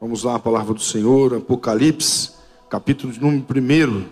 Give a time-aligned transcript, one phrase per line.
[0.00, 2.32] Vamos lá, a palavra do Senhor, Apocalipse,
[2.68, 4.06] capítulo de número 1.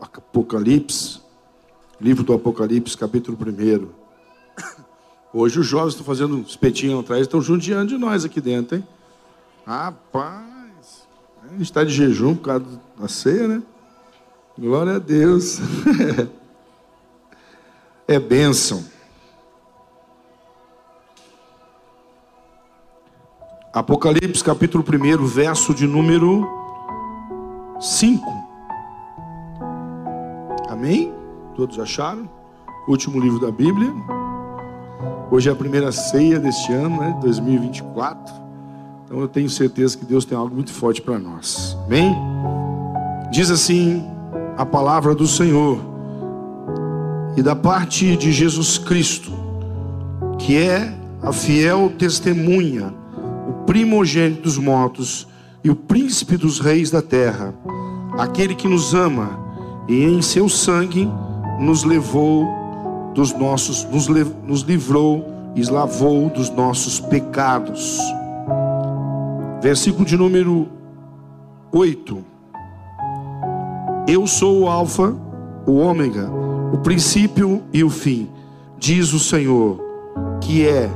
[0.00, 1.20] Apocalipse,
[2.00, 3.88] livro do Apocalipse, capítulo 1.
[5.32, 8.88] Hoje os jovens estão fazendo espetinho atrás, estão judiando de nós aqui dentro, hein?
[9.66, 11.06] Rapaz,
[11.44, 13.62] a gente está de jejum por causa da ceia, né?
[14.58, 15.58] Glória a Deus.
[18.08, 18.82] é bênção.
[23.72, 26.44] Apocalipse capítulo 1, verso de número
[27.78, 28.20] 5.
[30.68, 31.14] Amém?
[31.54, 32.28] Todos acharam?
[32.88, 33.94] Último livro da Bíblia.
[35.30, 37.16] Hoje é a primeira ceia deste ano, né?
[37.20, 38.34] 2024.
[39.04, 41.78] Então eu tenho certeza que Deus tem algo muito forte para nós.
[41.86, 42.12] Amém?
[43.30, 44.04] Diz assim
[44.56, 45.78] a palavra do Senhor.
[47.36, 49.30] E da parte de Jesus Cristo,
[50.40, 50.92] que é
[51.22, 52.98] a fiel testemunha
[53.50, 55.26] o primogênito dos mortos
[55.64, 57.52] e o príncipe dos reis da terra,
[58.16, 59.40] aquele que nos ama
[59.88, 61.10] e em seu sangue
[61.58, 62.46] nos levou
[63.12, 64.06] dos nossos, nos,
[64.46, 67.98] nos livrou e lavou dos nossos pecados.
[69.60, 70.68] Versículo de número
[71.72, 72.24] 8.
[74.06, 75.12] Eu sou o Alfa,
[75.66, 76.30] o Ômega,
[76.72, 78.28] o princípio e o fim,
[78.78, 79.80] diz o Senhor,
[80.40, 80.88] que é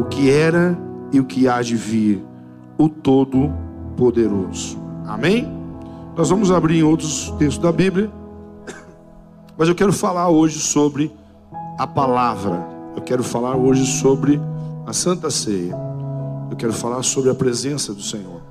[0.00, 0.76] o que era
[1.14, 2.20] e o que há de vir,
[2.76, 4.76] o Todo-Poderoso.
[5.06, 5.48] Amém?
[6.16, 8.10] Nós vamos abrir em outros textos da Bíblia,
[9.56, 11.12] mas eu quero falar hoje sobre
[11.78, 12.66] a palavra.
[12.96, 14.40] Eu quero falar hoje sobre
[14.84, 15.76] a Santa Ceia.
[16.50, 18.42] Eu quero falar sobre a presença do Senhor,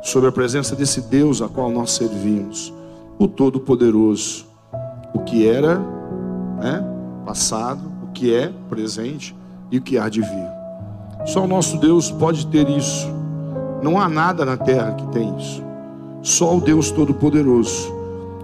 [0.00, 2.72] sobre a presença desse Deus a qual nós servimos,
[3.18, 4.46] o Todo-Poderoso,
[5.12, 5.80] o que era,
[6.60, 6.80] né,
[7.26, 9.34] passado, o que é presente
[9.68, 10.47] e o que há de vir.
[11.26, 13.08] Só o nosso Deus pode ter isso.
[13.82, 15.62] Não há nada na terra que tem isso.
[16.22, 17.94] Só o Deus Todo-Poderoso.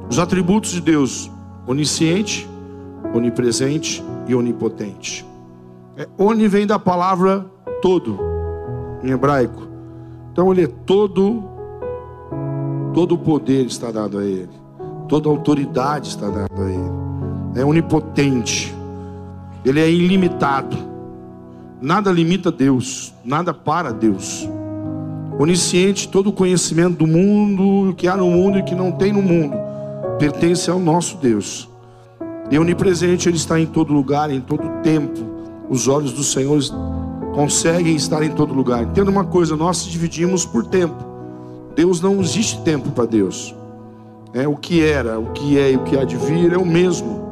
[0.09, 1.31] Os atributos de Deus:
[1.67, 2.49] onisciente,
[3.15, 5.27] onipresente e onipotente.
[5.97, 7.47] É, oni vem da palavra
[7.81, 8.19] todo,
[9.03, 9.63] em hebraico.
[10.33, 11.45] Então ele é todo,
[12.93, 14.51] todo o poder está dado a ele,
[15.09, 17.05] toda autoridade está dada a ele.
[17.55, 18.75] É onipotente,
[19.65, 20.94] ele é ilimitado.
[21.85, 24.49] Nada limita Deus, nada para Deus.
[25.39, 29.21] Onisciente, todo o conhecimento do mundo, que há no mundo e que não tem no
[29.21, 29.55] mundo,
[30.19, 31.69] pertence ao nosso Deus.
[32.51, 35.21] E onipresente, Ele está em todo lugar, em todo tempo.
[35.69, 36.59] Os olhos do Senhor
[37.35, 38.85] conseguem estar em todo lugar.
[38.85, 40.97] Entenda uma coisa: nós dividimos por tempo.
[41.77, 43.55] Deus não existe tempo para Deus.
[44.33, 46.65] É o que era, o que é e o que há de vir é o
[46.65, 47.29] mesmo.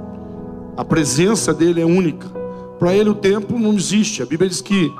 [0.76, 2.41] A presença dele é única.
[2.82, 4.24] Para ele o tempo não existe.
[4.24, 4.92] A Bíblia diz que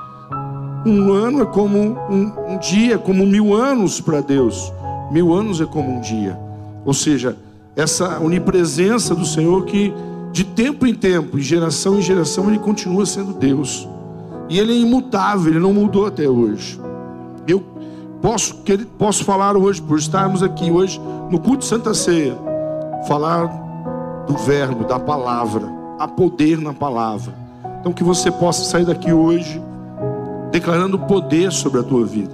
[0.85, 4.71] um ano é como um, um dia, como mil anos para Deus.
[5.11, 6.39] Mil anos é como um dia.
[6.85, 7.35] Ou seja,
[7.75, 9.93] essa onipresença do Senhor que
[10.31, 13.85] de tempo em tempo, de geração em geração, ele continua sendo Deus.
[14.47, 16.79] E ele é imutável, ele não mudou até hoje.
[17.45, 17.61] Eu
[18.21, 18.63] posso,
[18.97, 22.37] posso falar hoje, por estarmos aqui hoje no culto de Santa Ceia,
[23.09, 23.47] falar
[24.25, 25.69] do verbo, da palavra,
[25.99, 27.42] há poder na palavra.
[27.83, 29.61] Então que você possa sair daqui hoje
[30.53, 32.31] declarando poder sobre a tua vida.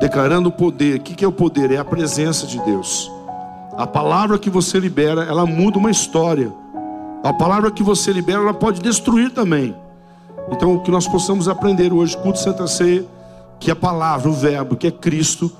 [0.00, 0.96] Declarando poder.
[0.96, 1.70] O que é o poder?
[1.70, 3.12] É a presença de Deus.
[3.76, 6.50] A palavra que você libera, ela muda uma história.
[7.22, 9.76] A palavra que você libera, ela pode destruir também.
[10.50, 13.04] Então, que nós possamos aprender hoje, culto Santa Ceia,
[13.60, 15.52] que a palavra, o verbo, que é Cristo,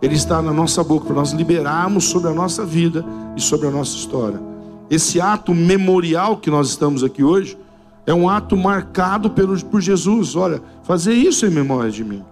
[0.00, 3.04] ele está na nossa boca para nós liberarmos sobre a nossa vida
[3.36, 4.40] e sobre a nossa história.
[4.88, 7.58] Esse ato memorial que nós estamos aqui hoje,
[8.08, 9.28] é um ato marcado
[9.70, 10.34] por Jesus.
[10.34, 12.24] Olha, fazer isso em memória de mim.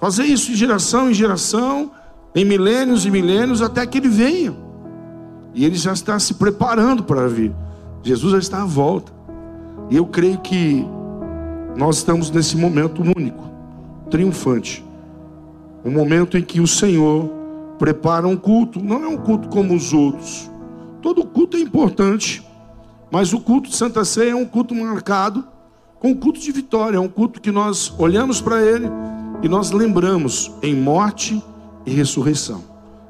[0.00, 1.90] Fazer isso de geração em geração,
[2.34, 4.56] em milênios e milênios, até que ele venha.
[5.52, 7.54] E ele já está se preparando para vir.
[8.02, 9.12] Jesus já está à volta.
[9.90, 10.82] E eu creio que
[11.76, 13.44] nós estamos nesse momento único,
[14.08, 14.82] triunfante.
[15.84, 17.28] Um momento em que o Senhor
[17.78, 18.82] prepara um culto.
[18.82, 20.50] Não é um culto como os outros.
[21.02, 22.42] Todo culto é importante.
[23.12, 25.46] Mas o culto de Santa Ceia é um culto marcado
[26.00, 28.86] com um culto de vitória, é um culto que nós olhamos para ele
[29.42, 31.44] e nós lembramos em morte
[31.84, 32.64] e ressurreição,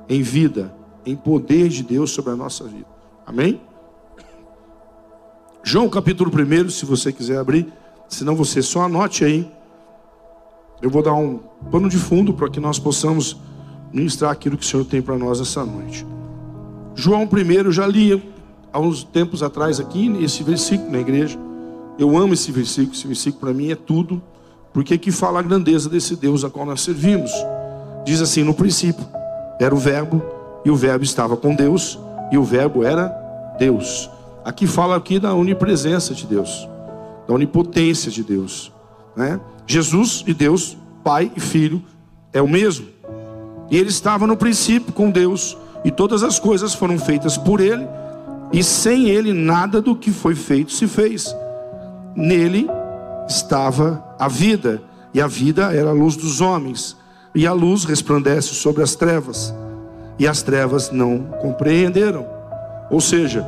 [0.09, 0.75] em vida,
[1.07, 2.87] em poder de Deus sobre a nossa vida.
[3.25, 3.61] Amém?
[5.63, 7.73] João capítulo 1, se você quiser abrir,
[8.09, 9.49] senão você só anote aí.
[10.83, 11.39] Eu vou dar um
[11.71, 13.37] pano de fundo para que nós possamos
[13.93, 16.05] ministrar aquilo que o Senhor tem para nós essa noite.
[16.93, 18.33] João 1, eu já li
[18.73, 21.39] há uns tempos atrás aqui, esse versículo na igreja.
[21.99, 24.23] Eu amo esse versículo, esse versículo para mim é tudo.
[24.73, 27.31] Porque que fala a grandeza desse Deus a qual nós servimos.
[28.05, 29.07] Diz assim: no princípio
[29.61, 30.23] era o Verbo,
[30.65, 31.99] e o Verbo estava com Deus,
[32.31, 33.09] e o Verbo era
[33.59, 34.11] Deus.
[34.45, 36.69] Aqui fala aqui da onipresença de Deus,
[37.29, 38.73] da onipotência de Deus.
[39.15, 39.39] Né?
[39.67, 41.83] Jesus e Deus, Pai e Filho,
[42.33, 42.87] é o mesmo.
[43.71, 47.87] E ele estava no princípio com Deus, e todas as coisas foram feitas por ele,
[48.53, 51.35] e sem ele nada do que foi feito se fez.
[52.15, 52.69] Nele
[53.27, 54.83] estava a vida,
[55.15, 56.97] e a vida era a luz dos homens,
[57.35, 59.55] e a luz resplandece sobre as trevas,
[60.19, 62.27] e as trevas não compreenderam.
[62.91, 63.45] Ou seja,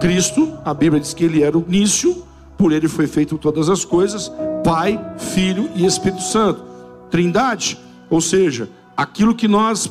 [0.00, 2.24] Cristo, a Bíblia diz que ele era o início,
[2.56, 4.32] por ele foi feito todas as coisas,
[4.64, 6.62] Pai, Filho e Espírito Santo,
[7.10, 7.78] Trindade.
[8.08, 9.90] Ou seja, aquilo que nós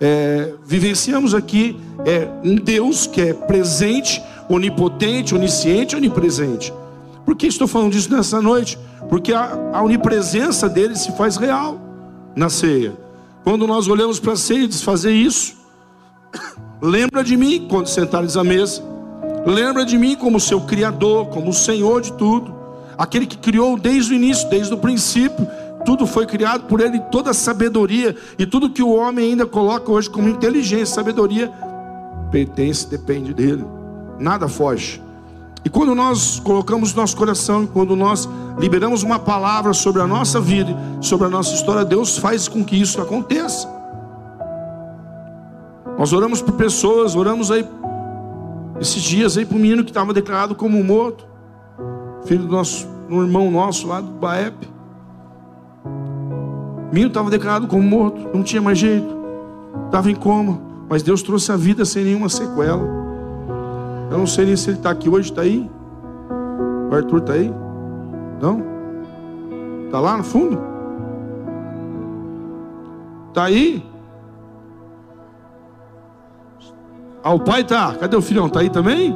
[0.00, 6.72] é, vivenciamos aqui é um Deus que é presente, onipotente, onisciente, onipresente.
[7.24, 8.78] Por que estou falando disso nessa noite?
[9.08, 11.80] Porque a, a onipresença dele se faz real
[12.36, 12.92] na ceia.
[13.42, 15.54] Quando nós olhamos para a ceia e diz fazer isso,
[16.80, 18.82] lembra de mim quando sentares à mesa.
[19.46, 22.54] Lembra de mim como seu Criador, como o Senhor de tudo,
[22.96, 25.46] aquele que criou desde o início, desde o princípio.
[25.84, 29.92] Tudo foi criado por Ele, toda a sabedoria e tudo que o homem ainda coloca
[29.92, 31.52] hoje como inteligência, sabedoria,
[32.34, 33.64] pertence, depende dele.
[34.18, 35.00] Nada foge.
[35.64, 38.28] E quando nós colocamos nosso coração, quando nós
[38.58, 42.74] liberamos uma palavra sobre a nossa vida, sobre a nossa história, Deus faz com que
[42.74, 43.72] isso aconteça.
[45.96, 47.64] Nós oramos por pessoas, oramos aí
[48.80, 51.24] esses dias aí para um menino que estava declarado como morto,
[52.24, 54.56] filho do nosso um irmão nosso lá do Baep.
[55.84, 59.14] O menino estava declarado como morto, não tinha mais jeito,
[59.86, 62.82] estava em coma, mas Deus trouxe a vida sem nenhuma sequela.
[64.10, 65.68] Eu não sei nem se ele está aqui hoje, está aí?
[66.90, 67.52] O Arthur está aí?
[68.40, 68.62] Não?
[69.86, 70.58] Está lá no fundo?
[73.28, 73.84] Está aí?
[77.22, 77.94] Ah, o pai tá.
[77.94, 78.48] Cadê o filhão?
[78.48, 79.14] Tá aí também?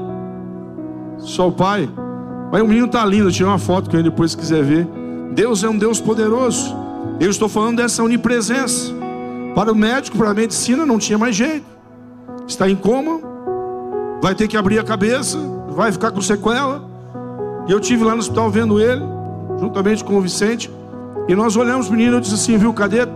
[1.18, 1.88] Só o pai.
[2.50, 3.28] Mas o menino tá lindo.
[3.28, 4.88] Eu tirei uma foto com ele depois se quiser ver.
[5.32, 6.74] Deus é um Deus poderoso.
[7.20, 8.97] Eu estou falando dessa onipresença.
[9.54, 11.66] Para o médico, para a medicina, não tinha mais jeito.
[12.46, 13.20] Está em coma,
[14.22, 15.38] vai ter que abrir a cabeça,
[15.70, 16.82] vai ficar com sequela.
[17.66, 19.02] E eu tive lá no hospital vendo ele,
[19.60, 20.70] juntamente com o Vicente.
[21.28, 23.06] E nós olhamos o menino e disse assim: Viu, cadê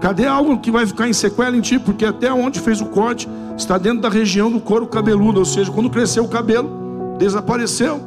[0.00, 1.78] Cadê algo que vai ficar em sequela em ti?
[1.78, 5.72] Porque até onde fez o corte está dentro da região do couro cabeludo, ou seja,
[5.72, 8.00] quando cresceu o cabelo, desapareceu.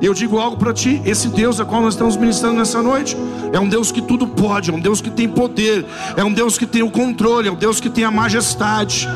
[0.00, 3.16] E eu digo algo para ti: esse Deus a qual nós estamos ministrando nessa noite
[3.52, 5.84] é um Deus que tudo pode, é um Deus que tem poder,
[6.16, 9.08] é um Deus que tem o controle, é um Deus que tem a majestade.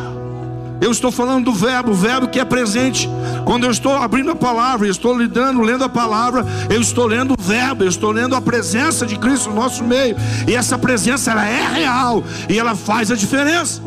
[0.80, 3.08] Eu estou falando do verbo, o verbo que é presente.
[3.44, 7.34] Quando eu estou abrindo a palavra, eu estou lidando, lendo a palavra, eu estou lendo
[7.38, 10.16] o verbo, eu estou lendo a presença de Cristo no nosso meio.
[10.48, 13.80] E essa presença ela é real e ela faz a diferença.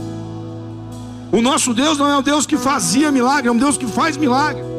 [1.33, 4.15] O nosso Deus não é um Deus que fazia milagre, é um Deus que faz
[4.15, 4.74] milagre.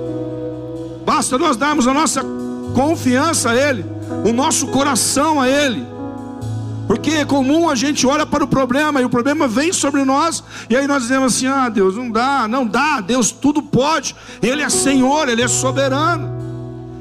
[1.07, 2.21] Basta nós darmos a nossa
[2.75, 3.87] confiança a Ele,
[4.25, 5.87] o nosso coração a Ele.
[6.89, 10.43] Porque é comum a gente olha para o problema e o problema vem sobre nós,
[10.69, 14.63] e aí nós dizemos assim: ah, Deus, não dá, não dá, Deus tudo pode, Ele
[14.63, 16.35] é Senhor, Ele é soberano.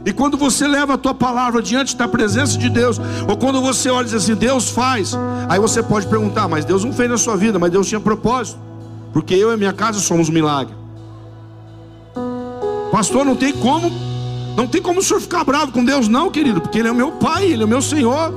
[0.05, 3.89] E quando você leva a tua palavra diante da presença de Deus, ou quando você
[3.89, 5.17] olha e diz assim, Deus faz,
[5.49, 8.59] aí você pode perguntar, mas Deus não fez na sua vida, mas Deus tinha propósito,
[9.11, 10.84] porque eu e minha casa somos um milagre.
[12.95, 13.91] Pastor, não tem como,
[14.55, 16.95] não tem como o senhor ficar bravo com Deus, não, querido, porque Ele é o
[16.95, 18.33] meu Pai, Ele é o meu Senhor.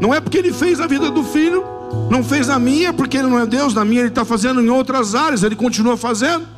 [0.00, 1.62] Não é porque ele fez a vida do filho,
[2.10, 4.68] não fez a minha, porque ele não é Deus, na minha ele está fazendo em
[4.68, 6.48] outras áreas, ele continua fazendo.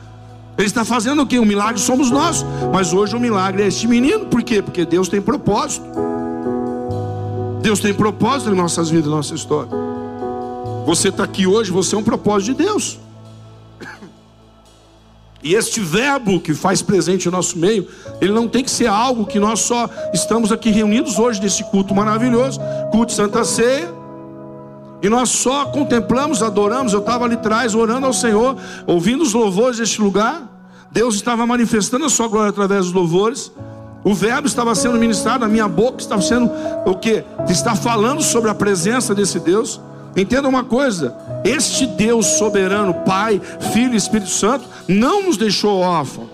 [0.57, 1.38] Ele está fazendo o que?
[1.38, 2.47] O milagre somos nós.
[2.73, 4.62] Mas hoje o milagre é este menino, por quê?
[4.62, 5.85] Porque Deus tem propósito.
[7.61, 9.71] Deus tem propósito em nossas vidas, em nossa história.
[10.87, 13.01] Você está aqui hoje, você é um propósito de Deus.
[15.42, 17.87] E este verbo que faz presente no nosso meio,
[18.20, 21.94] ele não tem que ser algo que nós só estamos aqui reunidos hoje nesse culto
[21.94, 22.61] maravilhoso,
[22.92, 23.92] culto de Santa Ceia,
[25.02, 26.92] e nós só contemplamos, adoramos.
[26.92, 28.56] Eu estava ali atrás orando ao Senhor,
[28.87, 30.49] ouvindo os louvores deste lugar.
[30.92, 33.50] Deus estava manifestando a sua glória através dos louvores.
[34.04, 36.50] O verbo estava sendo ministrado, a minha boca estava sendo
[36.87, 37.25] o que?
[37.49, 39.80] Está falando sobre a presença desse Deus.
[40.16, 41.14] Entenda uma coisa:
[41.45, 43.40] este Deus soberano, Pai,
[43.73, 46.28] Filho e Espírito Santo, não nos deixou órfãos.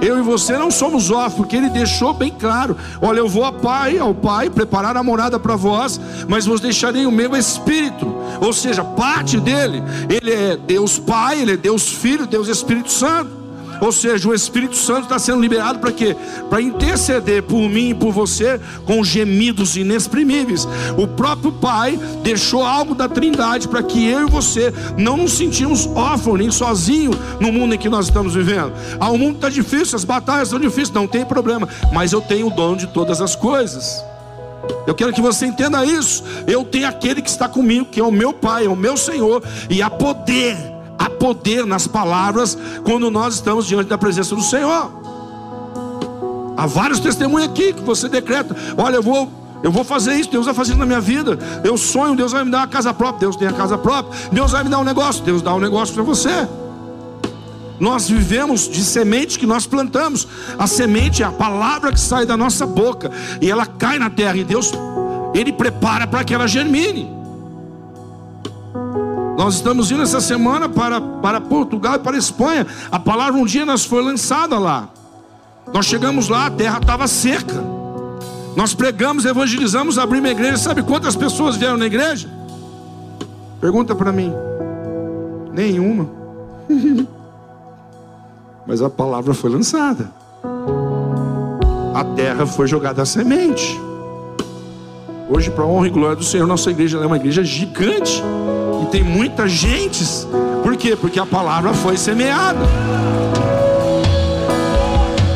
[0.00, 3.52] Eu e você não somos órfãos, porque Ele deixou bem claro: olha, eu vou ao
[3.52, 8.52] Pai, ao Pai, preparar a morada para vós, mas vos deixarei o meu Espírito, ou
[8.52, 9.82] seja, parte dele.
[10.08, 13.41] Ele é Deus Pai, Ele é Deus Filho, Deus Espírito Santo.
[13.82, 16.16] Ou seja, o Espírito Santo está sendo liberado para quê?
[16.48, 20.68] Para interceder por mim e por você com gemidos inexprimíveis.
[20.96, 25.84] O próprio Pai deixou algo da Trindade para que eu e você não nos sentimos
[25.96, 28.72] órfãos nem sozinhos no mundo em que nós estamos vivendo.
[29.00, 32.46] Ah, o mundo está difícil, as batalhas estão difíceis, não tem problema, mas eu tenho
[32.46, 34.04] o dono de todas as coisas.
[34.86, 36.22] Eu quero que você entenda isso.
[36.46, 39.42] Eu tenho aquele que está comigo, que é o meu Pai, é o meu Senhor,
[39.68, 40.56] e há poder,
[41.02, 45.02] há poder nas palavras quando nós estamos diante da presença do Senhor.
[46.56, 49.28] Há vários testemunhos aqui que você decreta: olha, eu vou
[49.62, 51.38] eu vou fazer isso, Deus vai fazer isso na minha vida.
[51.62, 53.20] Eu sonho, Deus vai me dar uma casa própria.
[53.20, 54.28] Deus tem a casa própria.
[54.32, 56.48] Deus vai me dar um negócio, Deus dá um negócio para você.
[57.78, 60.26] Nós vivemos de semente que nós plantamos.
[60.58, 64.36] A semente é a palavra que sai da nossa boca e ela cai na terra
[64.36, 64.72] e Deus
[65.32, 67.21] ele prepara para que ela germine.
[69.36, 72.66] Nós estamos indo essa semana para, para Portugal e para Espanha.
[72.90, 74.88] A palavra um dia nós foi lançada lá.
[75.72, 77.62] Nós chegamos lá, a terra estava seca.
[78.54, 80.56] Nós pregamos, evangelizamos, abrimos a igreja.
[80.58, 82.28] Sabe quantas pessoas vieram na igreja?
[83.60, 84.32] Pergunta para mim.
[85.52, 86.08] Nenhuma.
[88.66, 90.10] Mas a palavra foi lançada.
[91.94, 93.80] A terra foi jogada a semente.
[95.28, 98.22] Hoje, para a honra e glória do Senhor, nossa igreja é uma igreja gigante.
[98.92, 100.04] Tem muita gente.
[100.62, 100.94] Por quê?
[100.94, 102.60] Porque a palavra foi semeada.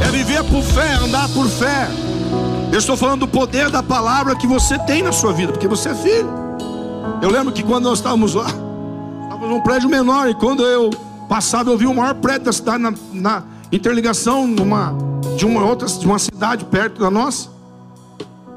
[0.07, 1.89] É viver por fé, andar por fé.
[2.71, 5.89] Eu estou falando do poder da palavra que você tem na sua vida, porque você
[5.89, 6.29] é filho.
[7.23, 8.49] Eu lembro que quando nós estávamos lá,
[9.23, 10.91] estávamos num prédio menor, e quando eu
[11.27, 14.95] passava, eu vi o maior prédio da cidade na, na interligação numa,
[15.35, 17.49] de uma outra, de uma cidade perto da nossa.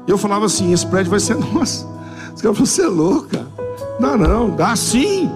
[0.06, 1.88] Eu falava assim: esse prédio vai ser nosso.
[2.34, 3.46] Os caras você é louca.
[3.98, 5.30] Não, não, dá sim.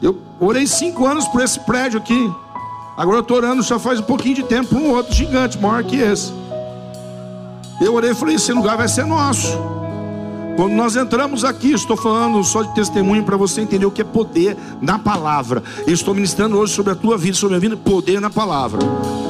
[0.00, 2.32] Eu orei cinco anos por esse prédio aqui.
[2.96, 5.96] Agora eu estou orando já faz um pouquinho de tempo um outro gigante, maior que
[5.96, 6.32] esse.
[7.80, 9.58] Eu orei e falei: esse lugar vai ser nosso.
[10.60, 14.04] Quando nós entramos aqui, estou falando só de testemunho para você entender o que é
[14.04, 15.62] poder na palavra.
[15.86, 18.78] Eu estou ministrando hoje sobre a tua vida, sobre a minha vida, poder na palavra.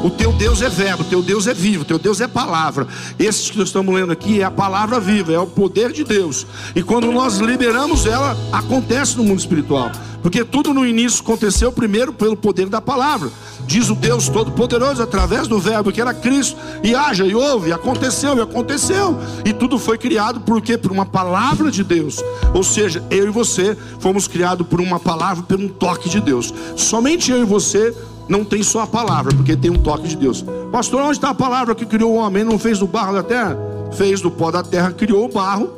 [0.03, 2.89] O teu Deus é verbo, o teu Deus é vivo, o teu Deus é palavra.
[3.17, 6.45] Esse que nós estamos lendo aqui é a palavra viva, é o poder de Deus.
[6.75, 9.93] E quando nós liberamos ela, acontece no mundo espiritual.
[10.23, 13.31] Porque tudo no início aconteceu primeiro pelo poder da palavra.
[13.67, 16.57] Diz o Deus Todo-Poderoso através do Verbo que era Cristo.
[16.83, 19.19] E haja, e ouve, e aconteceu, e aconteceu.
[19.45, 20.77] E tudo foi criado por quê?
[20.77, 22.23] Por uma palavra de Deus.
[22.55, 26.53] Ou seja, eu e você fomos criados por uma palavra, por um toque de Deus.
[26.77, 27.95] Somente eu e você
[28.29, 30.45] não tem só a palavra, porque tem um toque de Deus.
[30.71, 32.43] Pastor, onde está a palavra que criou o homem?
[32.43, 33.59] Ele não fez do barro da terra?
[33.93, 35.71] Fez do pó da terra, criou o barro.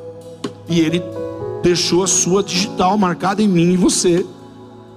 [0.68, 1.02] E ele
[1.62, 4.26] deixou a sua digital marcada em mim e você,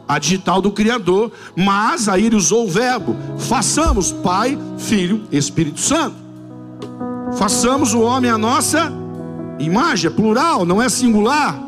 [0.08, 6.16] a digital do Criador, mas aí ele usou o verbo: façamos Pai, Filho, Espírito Santo.
[7.38, 8.92] Façamos o homem a nossa
[9.60, 11.65] imagem, é plural, não é singular.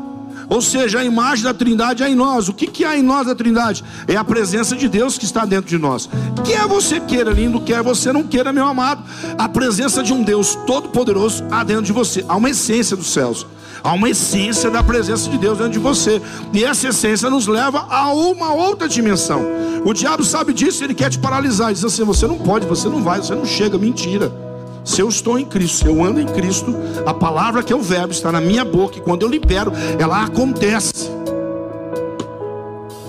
[0.48, 2.48] Ou seja, a imagem da Trindade é em nós.
[2.48, 3.84] O que, que há em nós da Trindade?
[4.06, 6.08] É a presença de Deus que está dentro de nós.
[6.44, 9.02] Quer você queira, lindo, quer você não queira, meu amado,
[9.36, 12.24] a presença de um Deus todo-poderoso há dentro de você.
[12.28, 13.46] Há uma essência dos céus.
[13.82, 16.20] Há uma essência da presença de Deus dentro de você.
[16.52, 19.42] E essa essência nos leva a uma outra dimensão.
[19.84, 21.72] O diabo sabe disso, ele quer te paralisar.
[21.72, 23.78] Diz assim: você não pode, você não vai, você não chega.
[23.78, 24.47] Mentira.
[24.84, 26.74] Se eu estou em Cristo, se eu ando em Cristo,
[27.06, 28.98] a palavra que é o verbo está na minha boca.
[28.98, 31.10] E quando eu libero, ela acontece.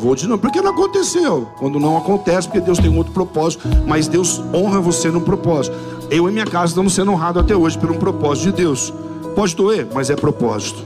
[0.01, 1.49] Vou de novo, porque não aconteceu.
[1.57, 3.67] Quando não acontece, porque Deus tem um outro propósito.
[3.85, 5.75] Mas Deus honra você num propósito.
[6.09, 8.93] Eu e minha casa estamos sendo honrados até hoje por um propósito de Deus.
[9.35, 10.83] Pode doer, mas é propósito.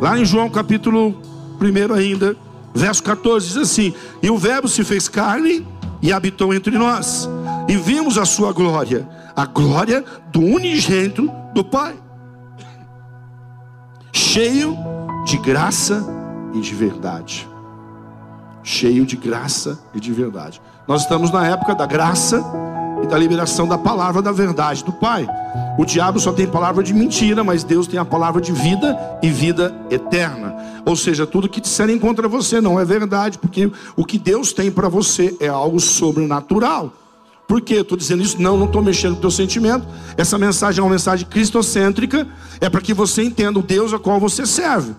[0.00, 1.14] Lá em João capítulo
[1.60, 2.36] 1 ainda,
[2.74, 5.66] verso 14, diz assim: E o Verbo se fez carne
[6.02, 7.28] e habitou entre nós,
[7.66, 10.02] e vimos a sua glória, a glória
[10.32, 11.94] do unigênito do Pai,
[14.10, 14.76] cheio
[15.26, 16.02] de graça
[16.54, 17.46] e de verdade.
[18.62, 20.60] Cheio de graça e de verdade.
[20.88, 22.42] Nós estamos na época da graça
[23.02, 25.28] e da liberação da palavra da verdade do Pai.
[25.78, 29.28] O diabo só tem palavra de mentira, mas Deus tem a palavra de vida e
[29.28, 30.56] vida eterna.
[30.84, 34.70] Ou seja, tudo que disserem contra você não é verdade, porque o que Deus tem
[34.70, 36.92] para você é algo sobrenatural.
[37.46, 38.40] Por que eu estou dizendo isso?
[38.40, 39.86] Não, não estou mexendo com o teu sentimento.
[40.16, 42.26] Essa mensagem é uma mensagem cristocêntrica,
[42.60, 44.94] é para que você entenda o Deus a qual você serve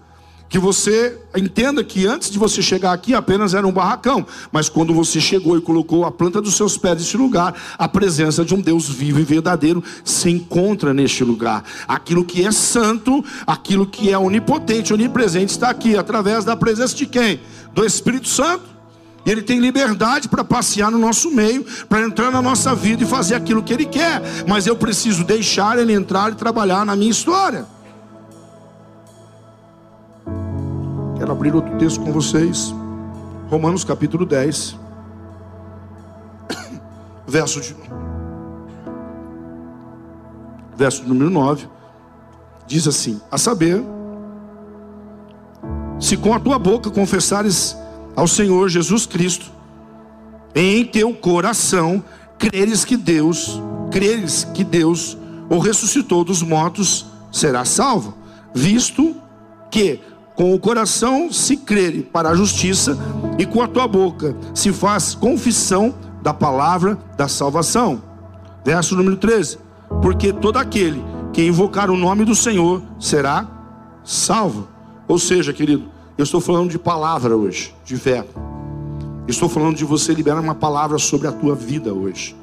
[0.49, 4.93] que você entenda que antes de você chegar aqui apenas era um barracão, mas quando
[4.93, 8.61] você chegou e colocou a planta dos seus pés neste lugar, a presença de um
[8.61, 11.63] Deus vivo e verdadeiro se encontra neste lugar.
[11.87, 17.05] Aquilo que é santo, aquilo que é onipotente, onipresente está aqui através da presença de
[17.05, 17.39] quem?
[17.73, 18.76] Do Espírito Santo.
[19.27, 23.05] E Ele tem liberdade para passear no nosso meio, para entrar na nossa vida e
[23.05, 24.21] fazer aquilo que Ele quer.
[24.47, 27.65] Mas eu preciso deixar Ele entrar e trabalhar na minha história.
[31.17, 32.73] Quero abrir outro texto com vocês.
[33.49, 34.77] Romanos capítulo 10.
[37.27, 37.75] Verso de
[40.77, 41.67] verso número 9,
[42.65, 43.83] diz assim: A saber,
[45.99, 47.75] se com a tua boca confessares
[48.17, 49.45] ao Senhor Jesus Cristo,
[50.55, 52.03] em teu coração
[52.37, 55.15] creres que Deus, creres que Deus
[55.49, 58.17] o ressuscitou dos mortos, será salvo,
[58.53, 59.15] visto
[59.71, 60.01] que
[60.35, 62.97] com o coração se crere para a justiça
[63.37, 68.01] e com a tua boca se faz confissão da palavra da salvação.
[68.65, 69.67] Verso número 13
[70.01, 73.47] porque todo aquele que invocar o nome do Senhor será
[74.03, 74.67] salvo.
[75.07, 75.85] Ou seja, querido,
[76.17, 78.25] eu estou falando de palavra hoje, de fé.
[79.27, 82.35] Estou falando de você liberar uma palavra sobre a tua vida hoje.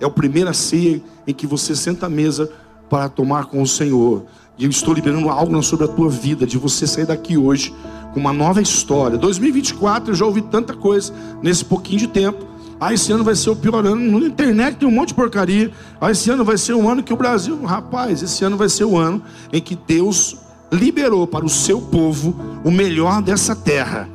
[0.00, 2.50] É a primeira ceia em que você senta à mesa
[2.88, 4.24] para tomar com o Senhor.
[4.56, 7.74] E eu estou liberando algo sobre a tua vida, de você sair daqui hoje
[8.14, 9.18] com uma nova história.
[9.18, 11.12] 2024, eu já ouvi tanta coisa
[11.42, 12.46] nesse pouquinho de tempo.
[12.80, 14.18] Ah, esse ano vai ser o pior ano.
[14.18, 15.70] Na internet tem um monte de porcaria.
[16.00, 17.62] Ah, esse ano vai ser um ano que o Brasil.
[17.64, 19.22] Rapaz, esse ano vai ser o ano
[19.52, 20.38] em que Deus
[20.70, 22.34] liberou para o seu povo
[22.64, 24.08] o melhor dessa terra.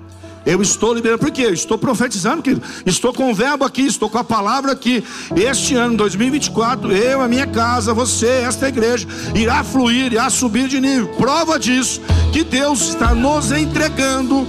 [0.45, 1.47] Eu estou liberando, por quê?
[1.47, 2.61] Estou profetizando, querido.
[2.85, 5.03] Estou com o verbo aqui, estou com a palavra aqui.
[5.35, 10.79] Este ano, 2024, eu, a minha casa, você, esta igreja, irá fluir, irá subir de
[10.79, 11.07] nível.
[11.15, 11.99] Prova disso,
[12.31, 14.47] que Deus está nos entregando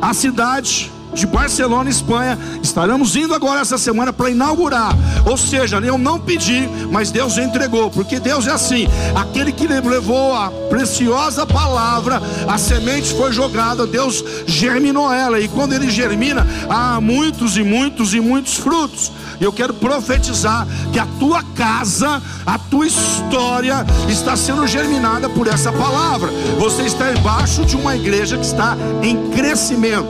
[0.00, 2.38] a cidade de Barcelona, Espanha.
[2.62, 4.94] Estaremos indo agora essa semana para inaugurar.
[5.24, 10.34] Ou seja, eu não pedi, mas Deus entregou, porque Deus é assim: aquele que levou
[10.34, 17.00] a preciosa palavra, a semente foi jogada, Deus germinou ela, e quando ele germina, há
[17.00, 19.12] muitos e muitos e muitos frutos.
[19.40, 25.72] Eu quero profetizar que a tua casa, a tua história está sendo germinada por essa
[25.72, 26.28] palavra.
[26.58, 30.08] Você está embaixo de uma igreja que está em crescimento.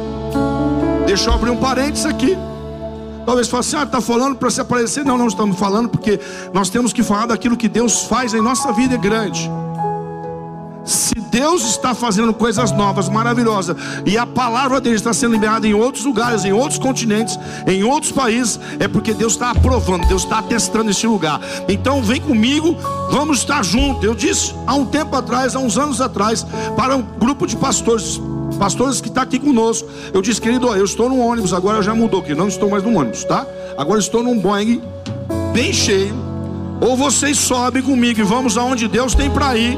[1.08, 2.36] Deixa eu abrir um parênteses aqui.
[3.24, 5.06] Talvez fale assim, ah, está falando para se aparecer.
[5.06, 6.20] Não, não estamos falando, porque
[6.52, 9.50] nós temos que falar daquilo que Deus faz em nossa vida é grande.
[10.84, 15.72] Se Deus está fazendo coisas novas, maravilhosas, e a palavra dele está sendo liberada em
[15.72, 20.42] outros lugares, em outros continentes, em outros países, é porque Deus está aprovando, Deus está
[20.42, 21.40] testando esse lugar.
[21.70, 22.76] Então vem comigo,
[23.10, 24.04] vamos estar juntos.
[24.04, 28.20] Eu disse há um tempo atrás, há uns anos atrás, para um grupo de pastores
[28.58, 29.88] pastores que está aqui conosco.
[30.12, 32.98] Eu disse, querido, eu estou no ônibus, agora já mudou, que não estou mais no
[32.98, 33.46] ônibus, tá?
[33.76, 34.82] Agora estou num Boeing
[35.54, 36.14] bem cheio.
[36.80, 39.76] Ou vocês sobem comigo e vamos aonde Deus tem para ir,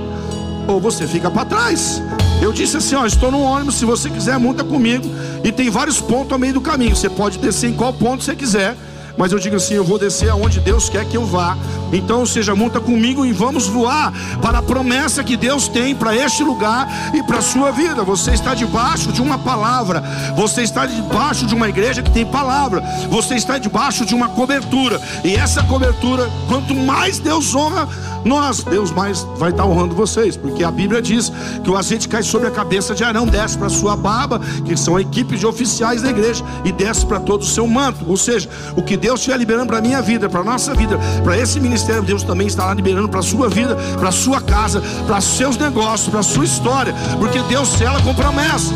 [0.66, 2.02] ou você fica para trás.
[2.42, 5.06] Eu disse assim: ó, estou no ônibus, se você quiser, monta comigo.
[5.44, 6.94] E tem vários pontos ao meio do caminho.
[6.94, 8.76] Você pode descer em qual ponto você quiser.
[9.20, 11.54] Mas eu digo assim: eu vou descer aonde Deus quer que eu vá.
[11.92, 16.42] Então, seja, monta comigo e vamos voar para a promessa que Deus tem para este
[16.42, 18.02] lugar e para a sua vida.
[18.02, 20.02] Você está debaixo de uma palavra,
[20.34, 24.98] você está debaixo de uma igreja que tem palavra, você está debaixo de uma cobertura,
[25.22, 27.88] e essa cobertura, quanto mais Deus honra,
[28.24, 31.32] nós, Deus mais vai estar honrando vocês, porque a Bíblia diz
[31.64, 34.76] que o azeite cai sobre a cabeça de Arão, desce para a sua barba, que
[34.76, 38.04] são a equipe de oficiais da igreja, e desce para todo o seu manto.
[38.06, 40.98] Ou seja, o que Deus estiver liberando para a minha vida, para a nossa vida,
[41.24, 44.82] para esse ministério, Deus também estará liberando para a sua vida, para a sua casa,
[45.06, 48.72] para seus negócios, para a sua história, porque Deus cela com promessa.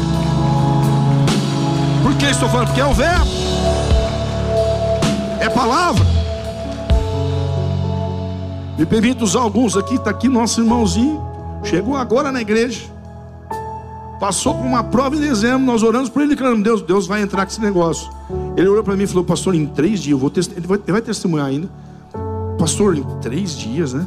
[2.02, 2.68] Por que estou falando?
[2.68, 3.30] Porque é o verbo,
[5.40, 6.04] é palavra.
[8.76, 11.22] Me permite usar alguns aqui, está aqui nosso irmãozinho,
[11.62, 12.82] chegou agora na igreja,
[14.18, 17.46] passou por uma prova em dezembro, nós oramos por ele, clamando, Deus, Deus vai entrar
[17.46, 18.10] com esse negócio.
[18.56, 21.02] Ele olhou para mim e falou, pastor, em três dias, eu vou vai, ele vai
[21.02, 21.68] testemunhar ainda.
[22.58, 24.06] Pastor, em três dias, né?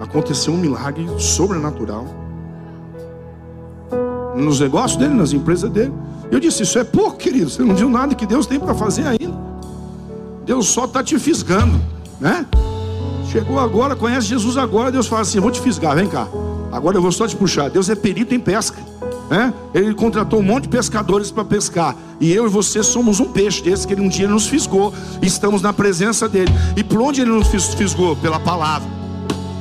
[0.00, 2.06] Aconteceu um milagre sobrenatural.
[4.34, 5.92] Nos negócios dele, nas empresas dele.
[6.30, 7.50] Eu disse, isso é pouco, querido.
[7.50, 9.38] Você não viu nada que Deus tem para fazer ainda.
[10.44, 11.80] Deus só está te fisgando,
[12.18, 12.46] né?
[13.30, 16.26] Chegou agora, conhece Jesus agora, Deus fala assim: vou te fisgar, vem cá.
[16.72, 17.70] Agora eu vou só te puxar.
[17.70, 18.78] Deus é perito em pesca.
[19.30, 19.54] Né?
[19.72, 21.96] Ele contratou um monte de pescadores para pescar.
[22.20, 24.92] E eu e você somos um peixe desse que ele um dia nos fisgou.
[25.22, 26.52] Estamos na presença dele.
[26.76, 28.16] E por onde ele nos fisgou?
[28.16, 28.99] Pela palavra.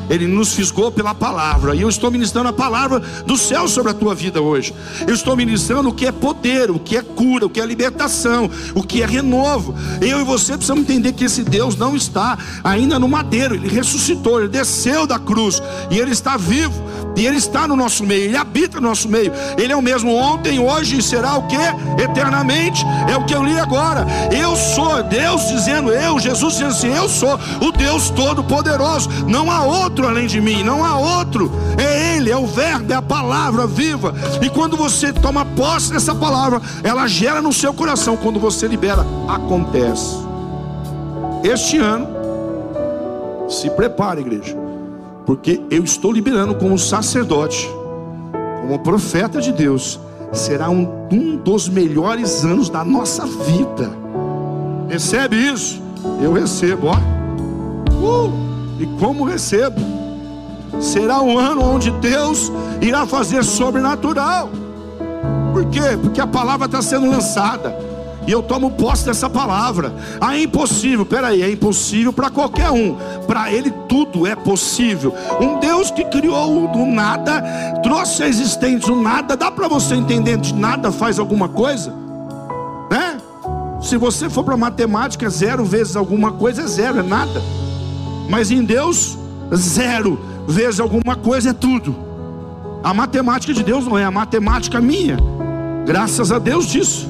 [0.09, 1.75] Ele nos fisgou pela palavra.
[1.75, 4.73] E eu estou ministrando a palavra do céu sobre a tua vida hoje.
[5.07, 8.49] Eu estou ministrando o que é poder, o que é cura, o que é libertação,
[8.75, 9.75] o que é renovo.
[10.01, 13.55] Eu e você precisamos entender que esse Deus não está ainda no madeiro.
[13.55, 16.89] Ele ressuscitou, ele desceu da cruz e ele está vivo.
[17.15, 19.33] E ele está no nosso meio, ele habita no nosso meio.
[19.57, 22.01] Ele é o mesmo ontem, hoje e será o que?
[22.01, 22.85] Eternamente.
[23.09, 24.07] É o que eu li agora.
[24.31, 29.09] Eu sou Deus dizendo, eu, Jesus dizendo assim: Eu sou o Deus Todo-Poderoso.
[29.27, 31.51] Não há outro além de mim, não há outro.
[31.77, 34.13] É Ele, é o Verbo, é a palavra viva.
[34.41, 38.17] E quando você toma posse dessa palavra, ela gera no seu coração.
[38.17, 40.17] Quando você libera, acontece.
[41.43, 42.07] Este ano,
[43.49, 44.69] se prepare, igreja
[45.29, 47.69] porque eu estou liberando como sacerdote,
[48.61, 49.99] como profeta de Deus,
[50.33, 53.91] será um, um dos melhores anos da nossa vida.
[54.87, 55.79] Recebe isso?
[56.19, 56.95] Eu recebo, ó.
[57.93, 58.48] Uh,
[58.79, 59.79] e como recebo?
[60.79, 64.49] Será um ano onde Deus irá fazer sobrenatural.
[65.51, 65.97] Por quê?
[66.01, 67.75] Porque a palavra está sendo lançada.
[68.25, 69.93] E eu tomo posse dessa palavra.
[70.21, 71.05] Ah, é impossível.
[71.05, 72.95] Peraí, é impossível para qualquer um.
[73.25, 75.13] Para ele tudo é possível.
[75.41, 77.41] Um Deus que criou do nada,
[77.81, 79.35] trouxe a existência do nada.
[79.35, 81.91] Dá para você entender de nada faz alguma coisa?
[82.91, 83.17] Né?
[83.81, 87.41] Se você for para matemática, zero vezes alguma coisa é zero, é nada.
[88.29, 89.17] Mas em Deus,
[89.53, 91.95] zero vezes alguma coisa é tudo.
[92.83, 95.17] A matemática de Deus não é a matemática minha.
[95.85, 97.09] Graças a Deus disso.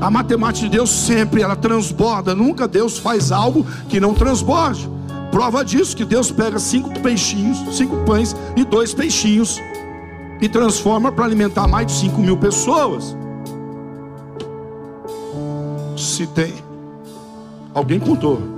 [0.00, 4.88] A matemática de Deus sempre ela transborda, nunca Deus faz algo que não transborde.
[5.30, 9.60] Prova disso que Deus pega cinco peixinhos, cinco pães e dois peixinhos
[10.40, 13.16] e transforma para alimentar mais de cinco mil pessoas.
[15.96, 16.54] Se tem,
[17.74, 18.57] alguém contou,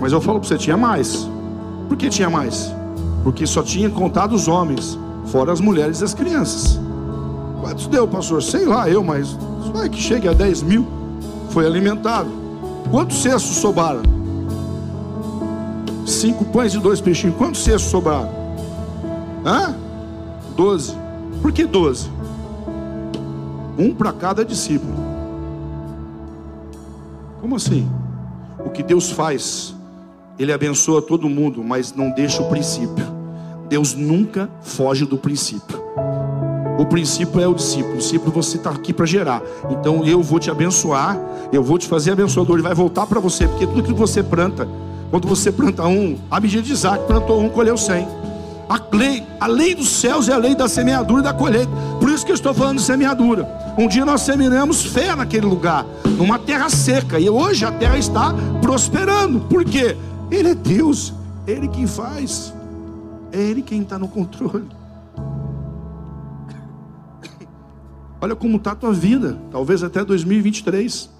[0.00, 1.28] mas eu falo para você tinha mais.
[1.88, 2.72] Por que tinha mais?
[3.22, 6.78] Porque só tinha contado os homens, fora as mulheres e as crianças.
[7.60, 8.42] Quantos deu, pastor?
[8.42, 9.36] Sei lá, eu, mas
[9.72, 10.86] vai que chegue a 10 mil.
[11.50, 12.30] Foi alimentado.
[12.90, 14.02] Quantos cestos sobraram?
[16.06, 17.36] Cinco pães e dois peixinhos.
[17.36, 18.30] Quantos cestos sobraram?
[19.44, 19.74] Hã?
[20.56, 20.94] Doze.
[21.42, 22.08] Por que doze?
[23.78, 24.94] Um para cada discípulo.
[27.40, 27.88] Como assim?
[28.64, 29.74] O que Deus faz,
[30.38, 33.04] Ele abençoa todo mundo, mas não deixa o princípio.
[33.68, 35.82] Deus nunca foge do princípio.
[36.78, 37.94] O princípio é o discípulo.
[37.94, 39.42] O discípulo você está aqui para gerar.
[39.68, 41.18] Então eu vou te abençoar,
[41.52, 42.54] eu vou te fazer abençoador.
[42.54, 44.68] Ele vai voltar para você, porque tudo que você planta,
[45.10, 48.06] quando você planta um, a medida de Isaac plantou um, colheu cem.
[48.68, 51.72] A lei, a lei dos céus é a lei da semeadura e da colheita.
[51.98, 53.48] Por isso que eu estou falando de semeadura.
[53.76, 55.84] Um dia nós semeamos fé naquele lugar,
[56.16, 57.18] numa terra seca.
[57.18, 59.40] E hoje a terra está prosperando.
[59.40, 59.96] Por quê?
[60.30, 61.14] Ele é Deus,
[61.46, 62.52] Ele quem faz,
[63.32, 64.68] é Ele quem está no controle.
[68.20, 71.10] Olha como está a tua vida, talvez até 2023.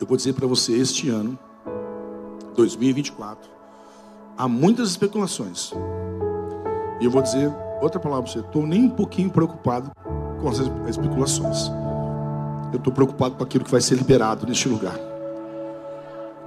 [0.00, 1.38] Eu vou dizer para você, este ano,
[2.56, 3.50] 2024,
[4.36, 5.72] há muitas especulações.
[7.00, 9.90] E eu vou dizer outra palavra para você: estou nem um pouquinho preocupado
[10.40, 11.70] com as especulações.
[12.72, 15.07] Eu estou preocupado com aquilo que vai ser liberado neste lugar.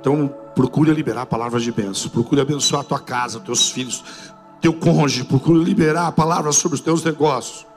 [0.01, 4.03] Então, procure liberar palavras de bênção, procure abençoar a tua casa, teus filhos,
[4.59, 7.67] teu cônjuge, procura liberar a palavra sobre os teus negócios.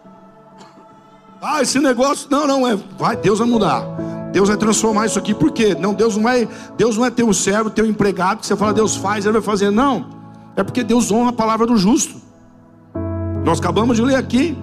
[1.40, 3.84] Ah, esse negócio, não, não é, vai, Deus vai mudar.
[4.32, 5.76] Deus vai transformar isso aqui, por quê?
[5.78, 8.96] Não, Deus não é, Deus não é teu servo, teu empregado, que você fala, Deus
[8.96, 9.70] faz, ele vai fazer.
[9.70, 10.06] Não.
[10.56, 12.20] É porque Deus honra a palavra do justo.
[13.44, 14.56] Nós acabamos de ler aqui.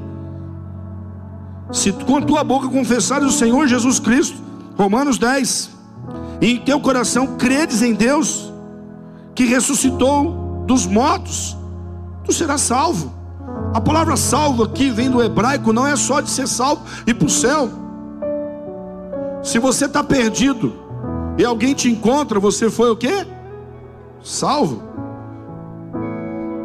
[1.71, 4.37] Se com a tua boca confessares o Senhor Jesus Cristo,
[4.75, 5.69] Romanos 10,
[6.41, 8.51] e em teu coração credes em Deus,
[9.35, 11.55] que ressuscitou dos mortos,
[12.25, 13.13] tu serás salvo.
[13.73, 17.27] A palavra salvo aqui vem do hebraico, não é só de ser salvo e para
[17.27, 17.69] o céu.
[19.43, 20.73] Se você está perdido
[21.37, 23.25] e alguém te encontra, você foi o que?
[24.23, 24.83] Salvo.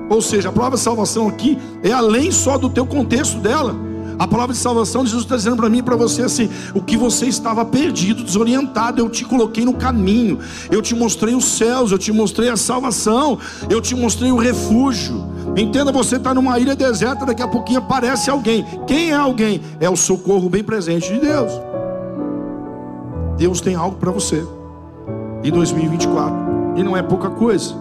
[0.08, 3.85] Ou seja, a palavra salvação aqui é além só do teu contexto dela.
[4.18, 6.96] A palavra de salvação, Jesus está dizendo para mim e para você assim: o que
[6.96, 10.38] você estava perdido, desorientado, eu te coloquei no caminho,
[10.70, 15.24] eu te mostrei os céus, eu te mostrei a salvação, eu te mostrei o refúgio.
[15.56, 18.64] Entenda, você está numa ilha deserta, daqui a pouquinho aparece alguém.
[18.86, 19.60] Quem é alguém?
[19.80, 21.52] É o socorro bem presente de Deus.
[23.36, 24.46] Deus tem algo para você
[25.44, 26.34] em 2024.
[26.76, 27.74] E não é pouca coisa.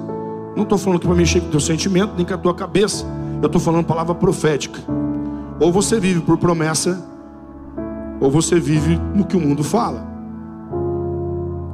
[0.55, 3.05] Não estou falando que para mexer com o teu sentimento, nem com a tua cabeça.
[3.41, 4.79] Eu estou falando palavra profética.
[5.59, 7.03] Ou você vive por promessa,
[8.19, 10.05] ou você vive no que o mundo fala.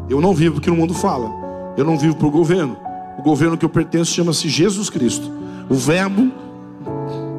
[0.10, 1.30] Eu não vivo o que o mundo fala.
[1.78, 2.78] Eu não vivo o governo.
[3.18, 5.32] O governo que eu pertenço chama-se Jesus Cristo.
[5.70, 6.32] O Verbo,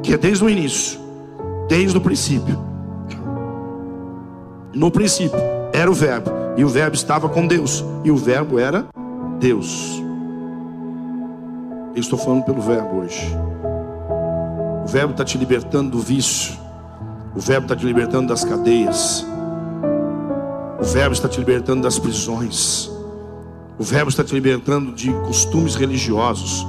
[0.03, 0.99] que é desde o início,
[1.69, 2.59] desde o princípio.
[4.75, 5.39] No princípio
[5.73, 8.87] era o Verbo, e o Verbo estava com Deus, e o Verbo era
[9.39, 10.03] Deus.
[11.95, 13.37] Eu estou falando pelo Verbo hoje.
[14.85, 16.59] O Verbo está te libertando do vício.
[17.35, 19.25] O Verbo está te libertando das cadeias.
[20.81, 22.91] O Verbo está te libertando das prisões.
[23.79, 26.67] O Verbo está te libertando de costumes religiosos.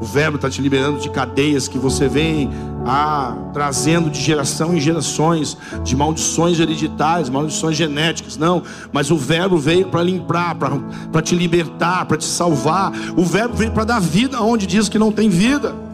[0.00, 2.50] O Verbo está te liberando de cadeias que você vem
[2.84, 8.36] ah, trazendo de geração em gerações, de maldições hereditárias, maldições genéticas.
[8.36, 12.92] Não, mas o Verbo veio para limpar, para te libertar, para te salvar.
[13.16, 15.91] O Verbo veio para dar vida onde diz que não tem vida.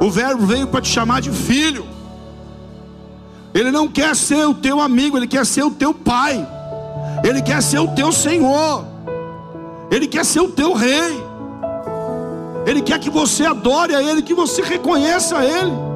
[0.00, 1.86] O Verbo veio para te chamar de filho.
[3.52, 6.46] Ele não quer ser o teu amigo, ele quer ser o teu pai.
[7.22, 8.84] Ele quer ser o teu Senhor.
[9.90, 11.22] Ele quer ser o teu rei.
[12.66, 15.89] Ele quer que você adore a Ele, que você reconheça a Ele.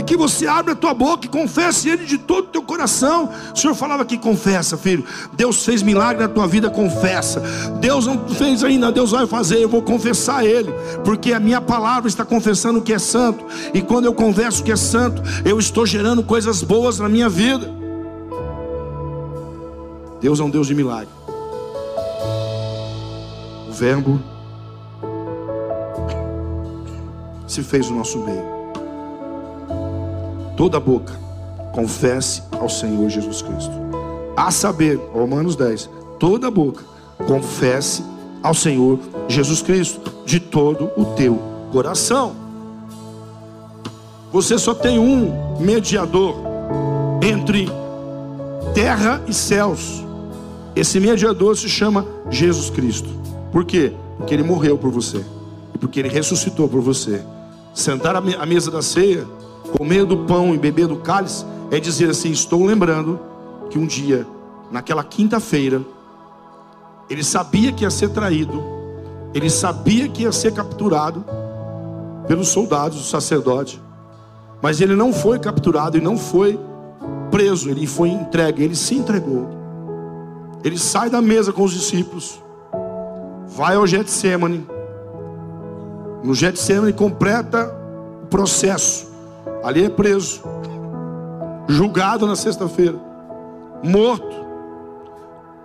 [0.00, 3.28] E que você abra a tua boca e confesse Ele de todo o teu coração.
[3.54, 5.04] O Senhor falava aqui, confessa, filho.
[5.34, 7.38] Deus fez milagre na tua vida, confessa.
[7.80, 10.72] Deus não fez ainda, Deus vai fazer, eu vou confessar Ele.
[11.04, 13.44] Porque a minha palavra está confessando o que é santo.
[13.74, 17.28] E quando eu converso o que é santo, eu estou gerando coisas boas na minha
[17.28, 17.70] vida.
[20.18, 21.12] Deus é um Deus de milagre.
[23.68, 24.18] O Verbo
[27.46, 28.59] se fez o nosso meio.
[30.60, 31.18] Toda boca
[31.72, 33.72] confesse ao Senhor Jesus Cristo.
[34.36, 36.84] A saber, Romanos 10, toda boca
[37.26, 38.04] confesse
[38.42, 41.40] ao Senhor Jesus Cristo de todo o teu
[41.72, 42.36] coração.
[44.30, 46.36] Você só tem um mediador
[47.22, 47.66] entre
[48.74, 50.04] terra e céus.
[50.76, 53.08] Esse mediador se chama Jesus Cristo.
[53.50, 53.94] Por quê?
[54.18, 55.24] Porque ele morreu por você.
[55.74, 57.22] E porque ele ressuscitou por você.
[57.72, 59.26] Sentar à mesa da ceia,
[59.70, 63.18] comer do pão e beber do cálice, é dizer assim: estou lembrando
[63.70, 64.26] que um dia,
[64.70, 65.82] naquela quinta-feira,
[67.08, 68.62] ele sabia que ia ser traído,
[69.34, 71.24] ele sabia que ia ser capturado
[72.26, 73.80] pelos soldados do sacerdote,
[74.62, 76.58] mas ele não foi capturado e não foi
[77.30, 79.48] preso, ele foi entregue, ele se entregou.
[80.62, 82.40] Ele sai da mesa com os discípulos,
[83.48, 84.66] vai ao Getsemane.
[86.22, 87.74] No Getsemane completa
[88.22, 89.09] o processo.
[89.62, 90.42] Ali é preso,
[91.68, 92.98] julgado na sexta-feira,
[93.82, 94.34] morto,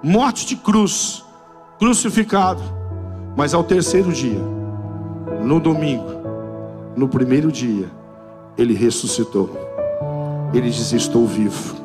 [0.04, 1.24] morte de cruz,
[1.80, 2.62] crucificado.
[3.38, 4.40] Mas ao terceiro dia,
[5.44, 6.10] no domingo,
[6.96, 7.90] no primeiro dia,
[8.58, 9.50] ele ressuscitou.
[10.54, 11.76] Ele diz: Estou vivo.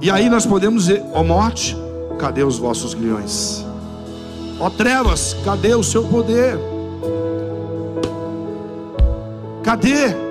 [0.00, 1.76] E aí nós podemos dizer: Ó oh morte,
[2.18, 3.64] cadê os vossos grilhões?
[4.58, 6.58] Ó trevas, cadê o seu poder?
[9.62, 10.29] Cadê?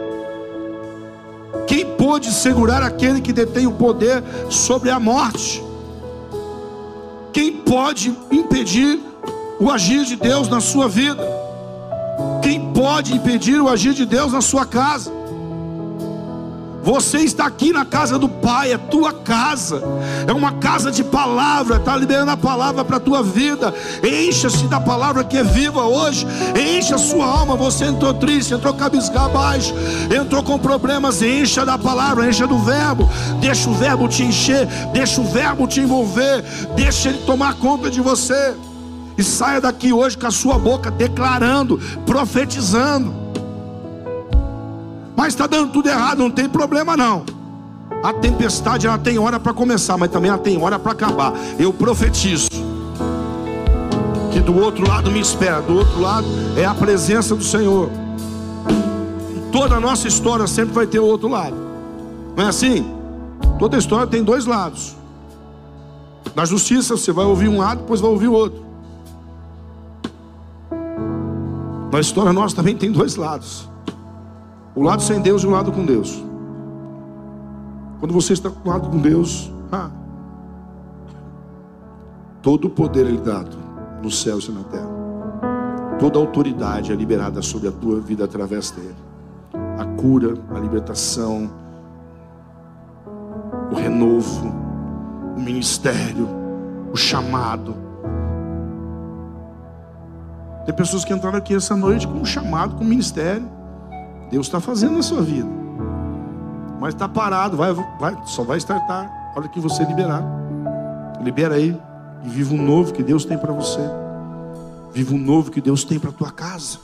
[2.09, 5.63] Pôde segurar aquele que detém o poder sobre a morte?
[7.31, 8.99] Quem pode impedir
[9.59, 11.21] o agir de Deus na sua vida?
[12.41, 15.18] Quem pode impedir o agir de Deus na sua casa?
[16.81, 19.83] Você está aqui na casa do Pai, é tua casa,
[20.25, 23.73] é uma casa de palavra, está liberando a palavra para a tua vida.
[24.03, 26.25] Encha-se da palavra que é viva hoje,
[26.57, 27.55] encha a sua alma.
[27.55, 29.73] Você entrou triste, entrou cabisbaixo,
[30.15, 33.09] entrou com problemas, encha da palavra, encha do verbo.
[33.39, 36.43] Deixa o verbo te encher, deixa o verbo te envolver,
[36.75, 38.55] deixa ele tomar conta de você.
[39.17, 43.28] E saia daqui hoje com a sua boca declarando, profetizando.
[45.19, 47.25] Mas está dando tudo errado, não tem problema não.
[48.01, 51.33] A tempestade ela tem hora para começar, mas também ela tem hora para acabar.
[51.59, 52.47] Eu profetizo
[54.31, 57.89] que do outro lado me espera, do outro lado é a presença do Senhor.
[59.51, 61.57] Toda a nossa história sempre vai ter o outro lado.
[62.37, 62.89] Não é assim?
[63.59, 64.95] Toda história tem dois lados.
[66.33, 68.63] Na justiça você vai ouvir um lado, depois vai ouvir o outro.
[71.91, 73.67] Na história nossa também tem dois lados.
[74.79, 76.23] O lado sem Deus e o lado com Deus.
[77.99, 79.89] Quando você está com o lado com Deus, ah,
[82.41, 83.57] todo o poder é lhe dado
[84.01, 84.87] nos céus e na terra.
[85.99, 88.95] Toda autoridade é liberada sobre a tua vida através dele.
[89.77, 91.51] A cura, a libertação,
[93.69, 94.47] o renovo,
[95.35, 96.25] o ministério,
[96.93, 97.75] o chamado.
[100.65, 103.58] Tem pessoas que entraram aqui essa noite com um chamado, com um ministério.
[104.29, 105.49] Deus está fazendo na sua vida.
[106.79, 110.23] Mas está parado, vai, vai, só vai startar a hora que você liberar.
[111.21, 111.77] Libera aí
[112.23, 113.81] e viva um novo que Deus tem para você.
[114.93, 116.77] Viva o novo que Deus tem para a tua casa.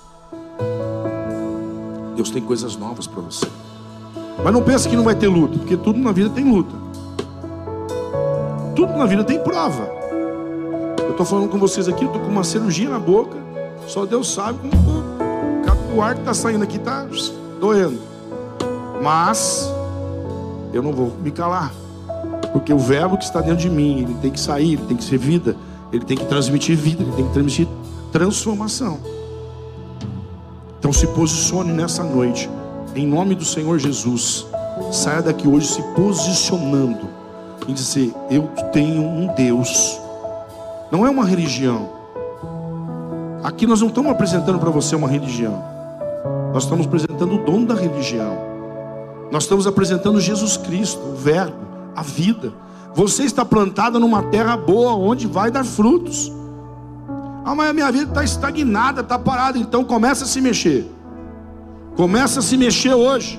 [2.15, 3.47] Deus tem coisas novas para você.
[4.43, 6.75] Mas não pense que não vai ter luta, porque tudo na vida tem luta.
[8.75, 9.89] Tudo na vida tem prova.
[10.99, 13.37] Eu estou falando com vocês aqui, eu estou com uma cirurgia na boca.
[13.87, 14.84] Só Deus sabe como
[15.95, 17.07] o ar que está saindo aqui está
[17.59, 17.99] doendo.
[19.01, 19.69] Mas
[20.73, 21.73] eu não vou me calar.
[22.51, 25.03] Porque o verbo que está dentro de mim, ele tem que sair, ele tem que
[25.03, 25.55] ser vida,
[25.91, 27.67] ele tem que transmitir vida, ele tem que transmitir
[28.11, 28.99] transformação.
[30.79, 32.49] Então se posicione nessa noite,
[32.95, 34.45] em nome do Senhor Jesus.
[34.91, 37.07] Saia daqui hoje se posicionando
[37.67, 39.99] em dizer: Eu tenho um Deus.
[40.91, 41.89] Não é uma religião.
[43.43, 45.74] Aqui nós não estamos apresentando para você uma religião.
[46.55, 48.37] Nós estamos apresentando o dono da religião.
[49.29, 51.57] Nós estamos apresentando Jesus Cristo, o Verbo,
[51.93, 52.53] a vida.
[52.93, 56.31] Você está plantada numa terra boa, onde vai dar frutos.
[57.43, 59.57] Ah, mas a minha vida está estagnada, está parada.
[59.57, 60.89] Então começa a se mexer.
[61.97, 63.37] Começa a se mexer hoje.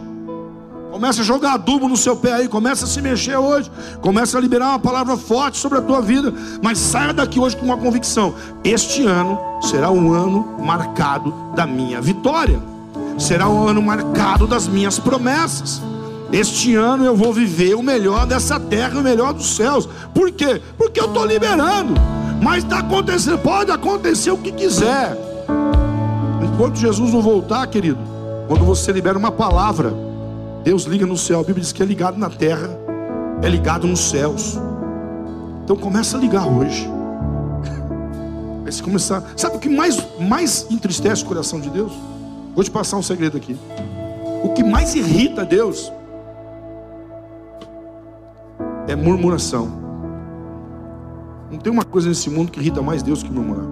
[0.93, 3.71] Começa a jogar adubo no seu pé aí, começa a se mexer hoje,
[4.03, 7.65] começa a liberar uma palavra forte sobre a tua vida, mas saia daqui hoje com
[7.65, 12.76] uma convicção: este ano será um ano marcado da minha vitória,
[13.19, 15.81] será um ano marcado das minhas promessas.
[16.33, 19.89] Este ano eu vou viver o melhor dessa terra, o melhor dos céus.
[20.13, 20.61] Por quê?
[20.77, 21.95] Porque eu estou liberando.
[22.43, 25.17] Mas está acontecendo, pode acontecer o que quiser.
[26.43, 27.99] Enquanto Jesus não voltar, querido,
[28.49, 29.95] quando você libera uma palavra,
[30.63, 31.41] Deus liga no céu.
[31.41, 32.69] A Bíblia diz que é ligado na terra,
[33.43, 34.59] é ligado nos céus.
[35.65, 36.89] Então começa a ligar hoje.
[38.67, 39.23] Aí se começar.
[39.37, 41.93] Sabe o que mais, mais entristece o coração de Deus?
[42.57, 43.55] Vou te passar um segredo aqui.
[44.43, 45.93] O que mais irrita Deus
[48.89, 49.71] é murmuração.
[51.51, 53.67] Não tem uma coisa nesse mundo que irrita mais Deus que murmurar.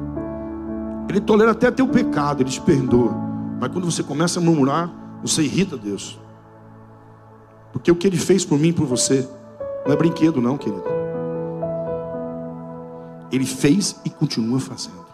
[1.08, 3.14] Ele tolera até teu pecado, ele te perdoa.
[3.58, 4.90] Mas quando você começa a murmurar,
[5.22, 6.20] você irrita Deus.
[7.72, 9.26] Porque o que ele fez por mim e por você
[9.86, 10.84] não é brinquedo, não, querido.
[13.32, 15.06] Ele fez e continua fazendo.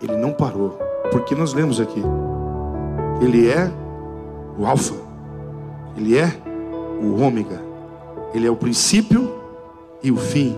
[0.00, 0.95] Ele não parou.
[1.10, 2.02] Porque nós lemos aqui.
[3.20, 3.70] Ele é
[4.58, 4.94] o Alfa.
[5.96, 6.32] Ele é
[7.00, 7.62] o Ômega.
[8.34, 9.32] Ele é o princípio
[10.02, 10.56] e o fim.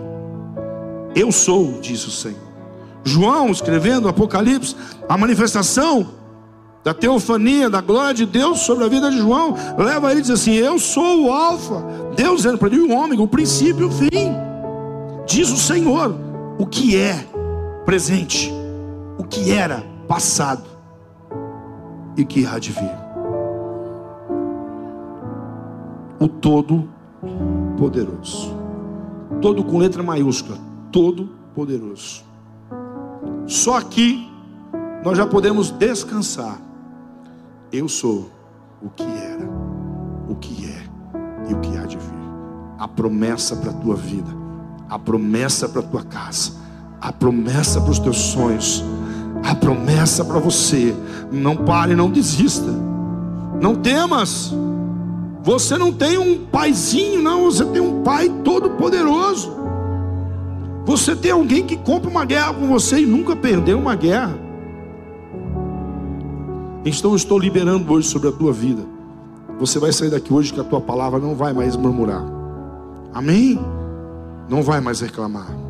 [1.15, 2.49] Eu sou, diz o Senhor.
[3.05, 4.75] João escrevendo Apocalipse,
[5.09, 6.09] a manifestação
[6.85, 10.31] da teofania, da glória de Deus sobre a vida de João, leva ele e diz
[10.31, 11.85] assim: Eu sou o Alfa,
[12.15, 14.35] Deus dizendo para ele o homem, o princípio e o fim.
[15.27, 16.15] Diz o Senhor
[16.59, 17.25] o que é
[17.85, 18.53] presente,
[19.19, 20.64] o que era passado
[22.16, 22.90] e que há de vir.
[26.18, 28.53] O Todo-Poderoso,
[29.40, 30.59] todo com letra maiúscula,
[30.90, 32.25] Todo-Poderoso.
[33.47, 34.29] Só aqui
[35.05, 36.66] nós já podemos descansar
[37.73, 38.31] eu sou
[38.83, 39.47] o que era,
[40.29, 42.18] o que é e o que há de vir.
[42.79, 44.31] A promessa para a tua vida,
[44.88, 46.53] a promessa para a tua casa,
[47.01, 48.83] a promessa para os teus sonhos,
[49.44, 50.94] a promessa para você.
[51.31, 52.70] Não pare, não desista.
[53.61, 54.55] Não temas.
[55.42, 59.57] Você não tem um paizinho, não, você tem um pai todo poderoso.
[60.85, 64.38] Você tem alguém que compra uma guerra com você e nunca perdeu uma guerra.
[66.85, 68.83] Então eu estou liberando hoje sobre a tua vida.
[69.59, 72.24] Você vai sair daqui hoje que a tua palavra não vai mais murmurar.
[73.12, 73.59] Amém?
[74.48, 75.68] Não vai mais reclamar.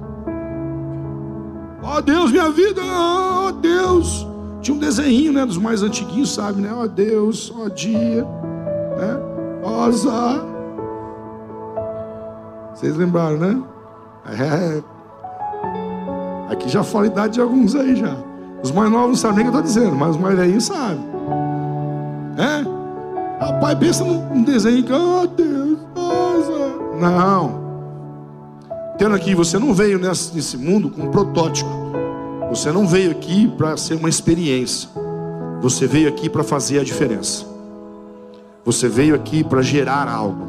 [1.82, 4.26] Ó oh, Deus, minha vida, ó oh, Deus.
[4.60, 6.72] Tinha um desenho, né, dos mais antiguinhos, sabe, né?
[6.72, 9.20] Ó oh, Deus, ó dia, né?
[9.62, 10.44] Ó azar.
[12.74, 13.62] Vocês lembraram, né?
[14.26, 14.82] É.
[16.52, 18.16] Aqui já fala a idade de alguns aí já.
[18.62, 20.64] Os mais novos não sabem nem o que eu estou dizendo, mas os mais velhinhos
[20.64, 21.04] sabem.
[22.36, 23.44] É?
[23.44, 26.98] Rapaz, pensa num desenho que, oh Deus, nossa.
[27.00, 27.57] Não.
[28.98, 31.70] Tendo aqui, você não veio nesse, nesse mundo com um protótipo.
[32.50, 34.90] Você não veio aqui para ser uma experiência.
[35.60, 37.46] Você veio aqui para fazer a diferença.
[38.64, 40.48] Você veio aqui para gerar algo.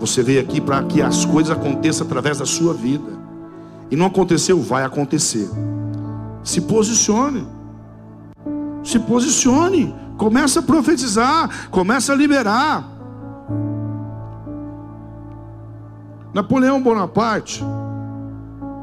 [0.00, 3.12] Você veio aqui para que as coisas aconteçam através da sua vida.
[3.88, 5.48] E não aconteceu, vai acontecer.
[6.42, 7.46] Se posicione.
[8.82, 9.94] Se posicione.
[10.16, 11.68] Começa a profetizar.
[11.70, 12.93] Começa a liberar.
[16.34, 17.64] Napoleão Bonaparte.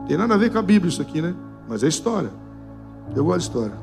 [0.08, 1.36] Tem nada a ver com a Bíblia isso aqui, né?
[1.67, 2.32] Mas é história.
[3.15, 3.78] Eu gosto de história.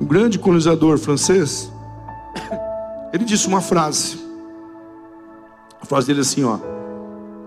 [0.00, 1.70] Um grande colonizador francês.
[3.12, 4.18] Ele disse uma frase.
[5.80, 6.58] A frase dele é assim, ó.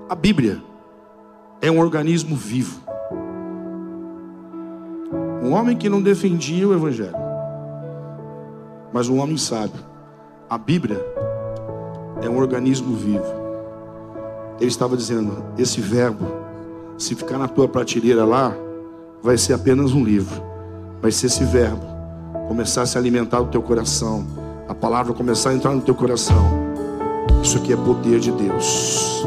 [0.08, 0.62] A Bíblia
[1.62, 2.88] é um organismo vivo
[5.48, 7.16] Um homem que não defendia o Evangelho,
[8.92, 9.80] mas um homem sábio.
[10.50, 11.00] A Bíblia
[12.22, 13.47] é um organismo vivo.
[14.60, 16.26] Ele estava dizendo: esse verbo,
[16.98, 18.54] se ficar na tua prateleira lá,
[19.22, 20.42] vai ser apenas um livro.
[21.02, 21.86] Mas se esse verbo
[22.48, 24.26] começar a se alimentar do teu coração,
[24.68, 26.44] a palavra começar a entrar no teu coração,
[27.44, 29.24] isso aqui é poder de Deus.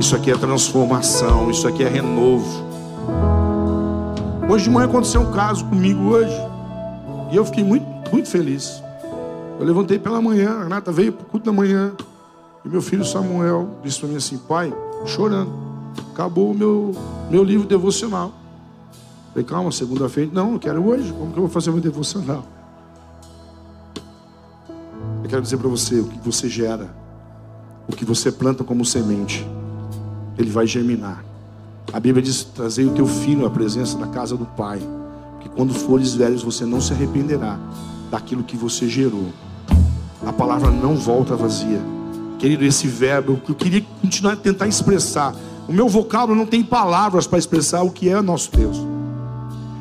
[0.00, 2.64] Isso aqui é transformação, isso aqui é renovo.
[4.48, 6.36] Hoje de manhã aconteceu um caso comigo hoje.
[7.30, 8.82] E eu fiquei muito, muito feliz.
[9.58, 11.92] Eu levantei pela manhã, a Renata veio para o culto da manhã.
[12.64, 14.72] E meu filho Samuel disse para mim assim, pai,
[15.04, 15.52] chorando,
[16.12, 16.94] acabou o meu,
[17.30, 18.32] meu livro devocional.
[19.30, 20.30] Falei, calma, segunda-feira.
[20.32, 21.12] Não, eu quero hoje.
[21.12, 22.44] Como que eu vou fazer meu devocional?
[25.22, 26.94] Eu quero dizer para você o que você gera,
[27.88, 29.46] o que você planta como semente
[30.38, 31.24] ele vai germinar.
[31.92, 34.80] A Bíblia diz: Trazei o teu filho à presença da casa do Pai,
[35.40, 37.58] que quando fores velhos você não se arrependerá
[38.10, 39.28] daquilo que você gerou.
[40.26, 41.80] A palavra não volta vazia.
[42.42, 45.32] Querido, esse verbo que eu queria continuar a tentar expressar.
[45.68, 48.76] O meu vocábulo não tem palavras para expressar o que é nosso Deus.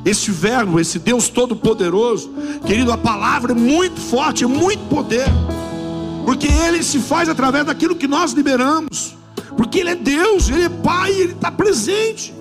[0.06, 2.32] Esse verbo, esse Deus todo-poderoso,
[2.64, 5.26] querido, a palavra é muito forte, é muito poder,
[6.24, 9.16] porque ele se faz através daquilo que nós liberamos.
[9.58, 12.34] Porque Ele é Deus, Ele é Pai, Ele está presente.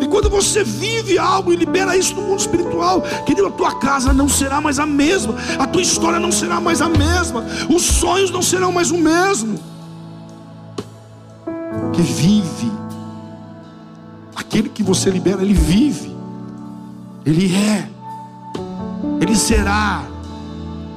[0.00, 4.12] E quando você vive algo e libera isso no mundo espiritual, querido, a tua casa
[4.12, 8.30] não será mais a mesma, a tua história não será mais a mesma, os sonhos
[8.30, 9.58] não serão mais o mesmo.
[11.92, 12.70] Que vive,
[14.36, 16.16] aquele que você libera, ele vive,
[17.26, 17.88] ele é,
[19.20, 20.04] ele será,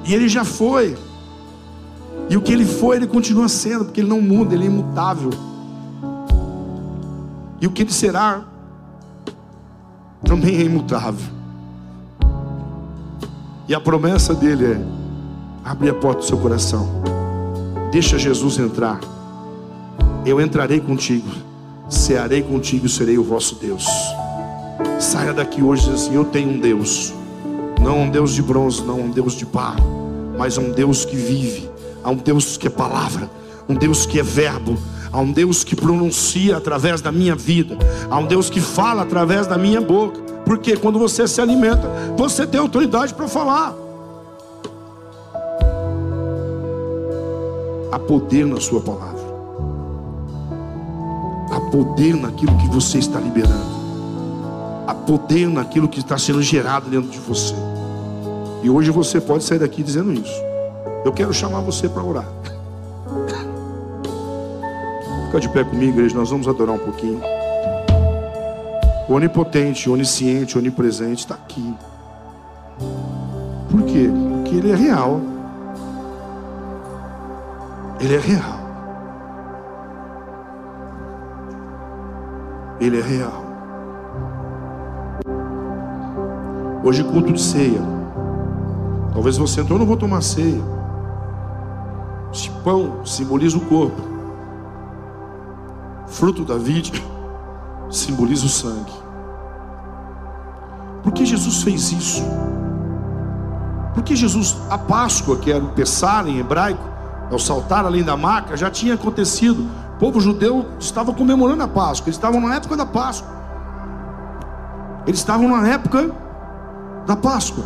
[0.06, 0.96] e ele já foi.
[2.30, 5.32] E o que ele foi, ele continua sendo, porque ele não muda, ele é imutável.
[7.60, 8.46] E o que ele será,
[10.24, 11.32] também é imutável.
[13.68, 14.82] E a promessa dele é:
[15.64, 16.88] abre a porta do seu coração,
[17.92, 19.00] deixa Jesus entrar.
[20.26, 21.30] Eu entrarei contigo,
[21.90, 23.86] cearei contigo e serei o vosso Deus.
[25.00, 27.14] Saia daqui hoje e assim: Eu tenho um Deus,
[27.82, 31.72] não um Deus de bronze, não um Deus de barro, mas um Deus que vive
[32.04, 33.30] Há um Deus que é palavra,
[33.70, 34.78] um Deus que é verbo,
[35.12, 37.78] há um Deus que pronuncia através da minha vida,
[38.10, 40.20] há um Deus que fala através da minha boca.
[40.46, 43.76] Porque quando você se alimenta, você tem autoridade para falar.
[47.92, 49.22] Há poder na sua palavra.
[51.52, 53.82] Há poder naquilo que você está liberando.
[54.88, 57.54] Há poder naquilo que está sendo gerado dentro de você.
[58.64, 60.42] E hoje você pode sair daqui dizendo isso.
[61.04, 62.41] Eu quero chamar você para orar.
[65.32, 66.14] Fica de pé comigo, igreja.
[66.14, 67.22] Nós vamos adorar um pouquinho.
[69.08, 71.74] O onipotente, onisciente, onipresente está aqui.
[73.70, 74.10] Por quê?
[74.12, 75.22] Porque ele é real.
[78.02, 78.60] Ele é real.
[82.82, 83.44] Ele é real.
[86.84, 87.82] Hoje culto de ceia.
[89.14, 90.62] Talvez você entrou, eu não vou tomar ceia.
[92.34, 94.12] Este pão simboliza o corpo.
[96.22, 97.04] Fruto da vide
[97.90, 98.94] simboliza o sangue.
[101.02, 102.22] Por que Jesus fez isso?
[103.96, 106.88] Porque Jesus, a Páscoa, que era o Pessar em hebraico,
[107.32, 109.68] ao saltar além da maca, já tinha acontecido.
[109.96, 113.32] O povo judeu estava comemorando a Páscoa, eles estavam na época da Páscoa.
[115.08, 116.12] Eles estavam na época
[117.08, 117.64] da Páscoa.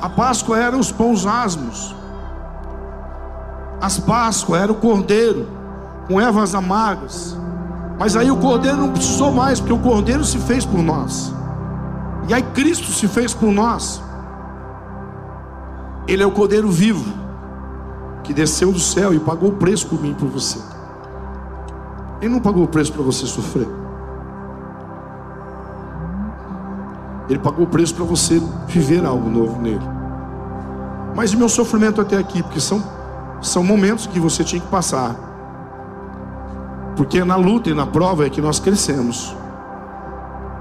[0.00, 1.94] A Páscoa era os pães asmos,
[3.78, 5.65] as Páscoas era o cordeiro
[6.06, 7.36] com ervas amargas.
[7.98, 11.32] Mas aí o cordeiro não precisou mais, porque o cordeiro se fez por nós.
[12.28, 14.02] E aí Cristo se fez por nós.
[16.06, 17.12] Ele é o cordeiro vivo
[18.22, 20.58] que desceu do céu e pagou o preço por mim e por você.
[22.20, 23.68] Ele não pagou o preço para você sofrer.
[27.28, 29.84] Ele pagou o preço para você viver algo novo nele.
[31.14, 32.96] Mas o meu sofrimento até aqui, porque são
[33.40, 35.14] são momentos que você tinha que passar.
[36.96, 39.36] Porque na luta e na prova é que nós crescemos.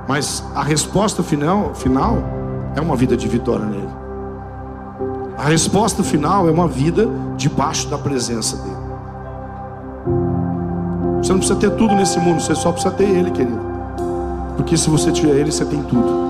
[0.07, 2.17] Mas a resposta final, final
[2.75, 3.89] é uma vida de vitória nele.
[5.37, 8.85] A resposta final é uma vida debaixo da presença dele.
[11.17, 13.59] Você não precisa ter tudo nesse mundo, você só precisa ter ele, querido.
[14.55, 16.25] Porque se você tiver ele, você tem tudo.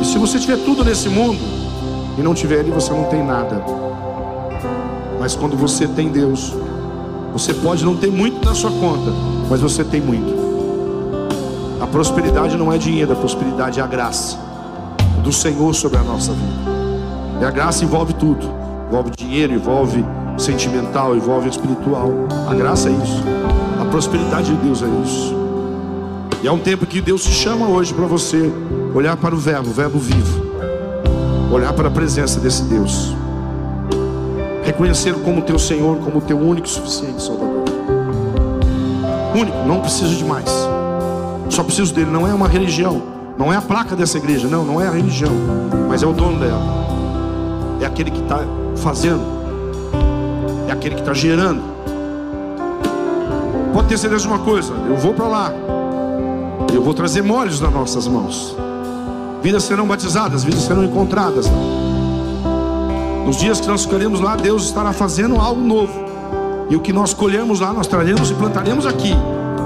[0.00, 1.40] E se você tiver tudo nesse mundo
[2.16, 3.62] e não tiver ele, você não tem nada.
[5.18, 6.54] Mas quando você tem Deus,
[7.32, 9.10] você pode não ter muito na sua conta,
[9.48, 10.42] mas você tem muito.
[11.80, 14.38] A prosperidade não é dinheiro, a prosperidade é a graça
[15.22, 16.72] do Senhor sobre a nossa vida.
[17.40, 18.48] E a graça envolve tudo:
[18.88, 20.04] envolve dinheiro, envolve
[20.38, 22.10] sentimental, envolve espiritual.
[22.48, 23.22] A graça é isso.
[23.80, 25.34] A prosperidade de Deus é isso.
[26.42, 28.52] E é um tempo que Deus te chama hoje para você
[28.94, 30.44] olhar para o Verbo, o Verbo vivo,
[31.52, 33.14] olhar para a presença desse Deus,
[34.72, 37.62] reconhecer como teu Senhor, como teu único e suficiente Salvador.
[39.34, 40.48] Único, não preciso de mais.
[41.50, 42.10] Só preciso dele.
[42.10, 43.02] Não é uma religião,
[43.38, 45.32] não é a placa dessa igreja, não, não é a religião,
[45.88, 46.62] mas é o dono dela.
[47.80, 48.40] É aquele que está
[48.76, 49.22] fazendo,
[50.68, 51.62] é aquele que está gerando.
[53.72, 55.52] Pode ter certeza de uma coisa: eu vou para lá,
[56.72, 58.56] eu vou trazer molhos nas nossas mãos.
[59.42, 61.50] Vidas serão batizadas, vidas serão encontradas.
[63.24, 65.92] Nos dias que nós ficaremos lá, Deus estará fazendo algo novo.
[66.68, 69.12] E o que nós colhemos lá, nós traremos e plantaremos aqui.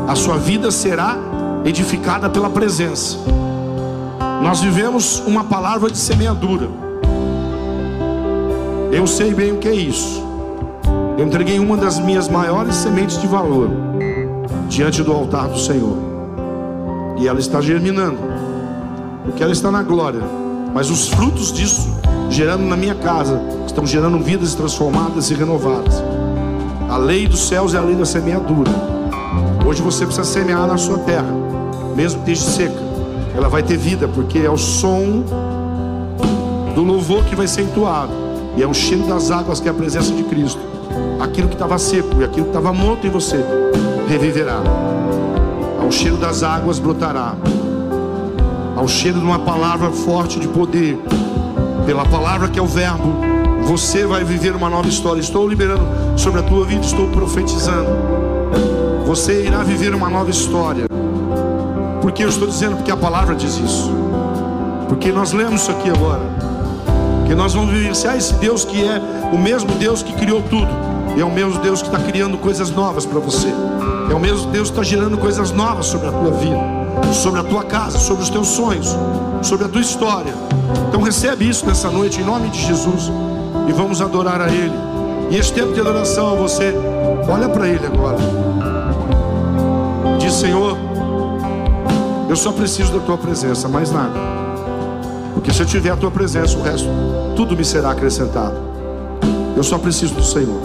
[0.09, 1.17] A sua vida será
[1.65, 3.19] edificada pela presença.
[4.43, 6.69] Nós vivemos uma palavra de semeadura.
[8.93, 10.23] Eu sei bem o que é isso.
[11.19, 13.69] Eu entreguei uma das minhas maiores sementes de valor
[14.69, 15.97] diante do altar do Senhor.
[17.19, 18.19] E ela está germinando.
[19.25, 20.23] Porque ela está na glória.
[20.75, 21.96] Mas os frutos disso,
[22.31, 26.03] gerando na minha casa, estão gerando vidas transformadas e renovadas.
[26.89, 28.71] A lei dos céus é a lei da semeadura.
[29.67, 31.33] Hoje você precisa semear na sua terra,
[31.95, 32.87] mesmo que esteja seca.
[33.37, 35.25] Ela vai ter vida, porque é o som
[36.75, 38.13] do louvor que vai ser entoado.
[38.57, 40.61] E é o cheiro das águas que é a presença de Cristo.
[41.21, 43.45] Aquilo que estava seco e aquilo que estava morto em você
[44.09, 44.61] reviverá.
[45.83, 47.35] Ao cheiro das águas brotará.
[48.75, 50.99] Ao cheiro de uma palavra forte de poder.
[51.87, 53.15] Pela palavra que é o verbo,
[53.63, 55.21] você vai viver uma nova história.
[55.21, 55.85] Estou liberando
[56.17, 57.89] sobre a tua vida, estou profetizando.
[59.07, 60.87] Você irá viver uma nova história.
[62.03, 62.75] Por que eu estou dizendo?
[62.75, 63.89] Porque a palavra diz isso.
[64.89, 66.23] Porque nós lemos isso aqui agora.
[67.29, 69.01] Que nós vamos vivenciar esse Deus que é
[69.33, 70.69] o mesmo Deus que criou tudo.
[71.17, 73.49] E é o mesmo Deus que está criando coisas novas para você.
[74.11, 76.61] É o mesmo Deus que está gerando coisas novas sobre a tua vida,
[77.13, 78.93] sobre a tua casa, sobre os teus sonhos,
[79.41, 80.46] sobre a tua história.
[80.89, 83.11] Então recebe isso nessa noite em nome de Jesus
[83.69, 84.75] e vamos adorar a Ele.
[85.31, 86.75] E este tempo de adoração você
[87.29, 88.19] olha para Ele agora.
[90.19, 90.77] Diz Senhor,
[92.29, 94.19] eu só preciso da Tua presença, mais nada.
[95.35, 96.89] Porque se eu tiver a Tua presença, o resto
[97.37, 98.57] tudo me será acrescentado.
[99.57, 100.61] Eu só preciso do Senhor.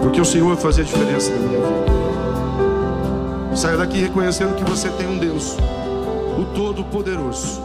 [0.00, 1.92] Porque o Senhor vai fazer a diferença na minha vida.
[3.54, 5.56] Saia daqui reconhecendo que você tem um Deus,
[6.38, 7.60] o Todo-Poderoso,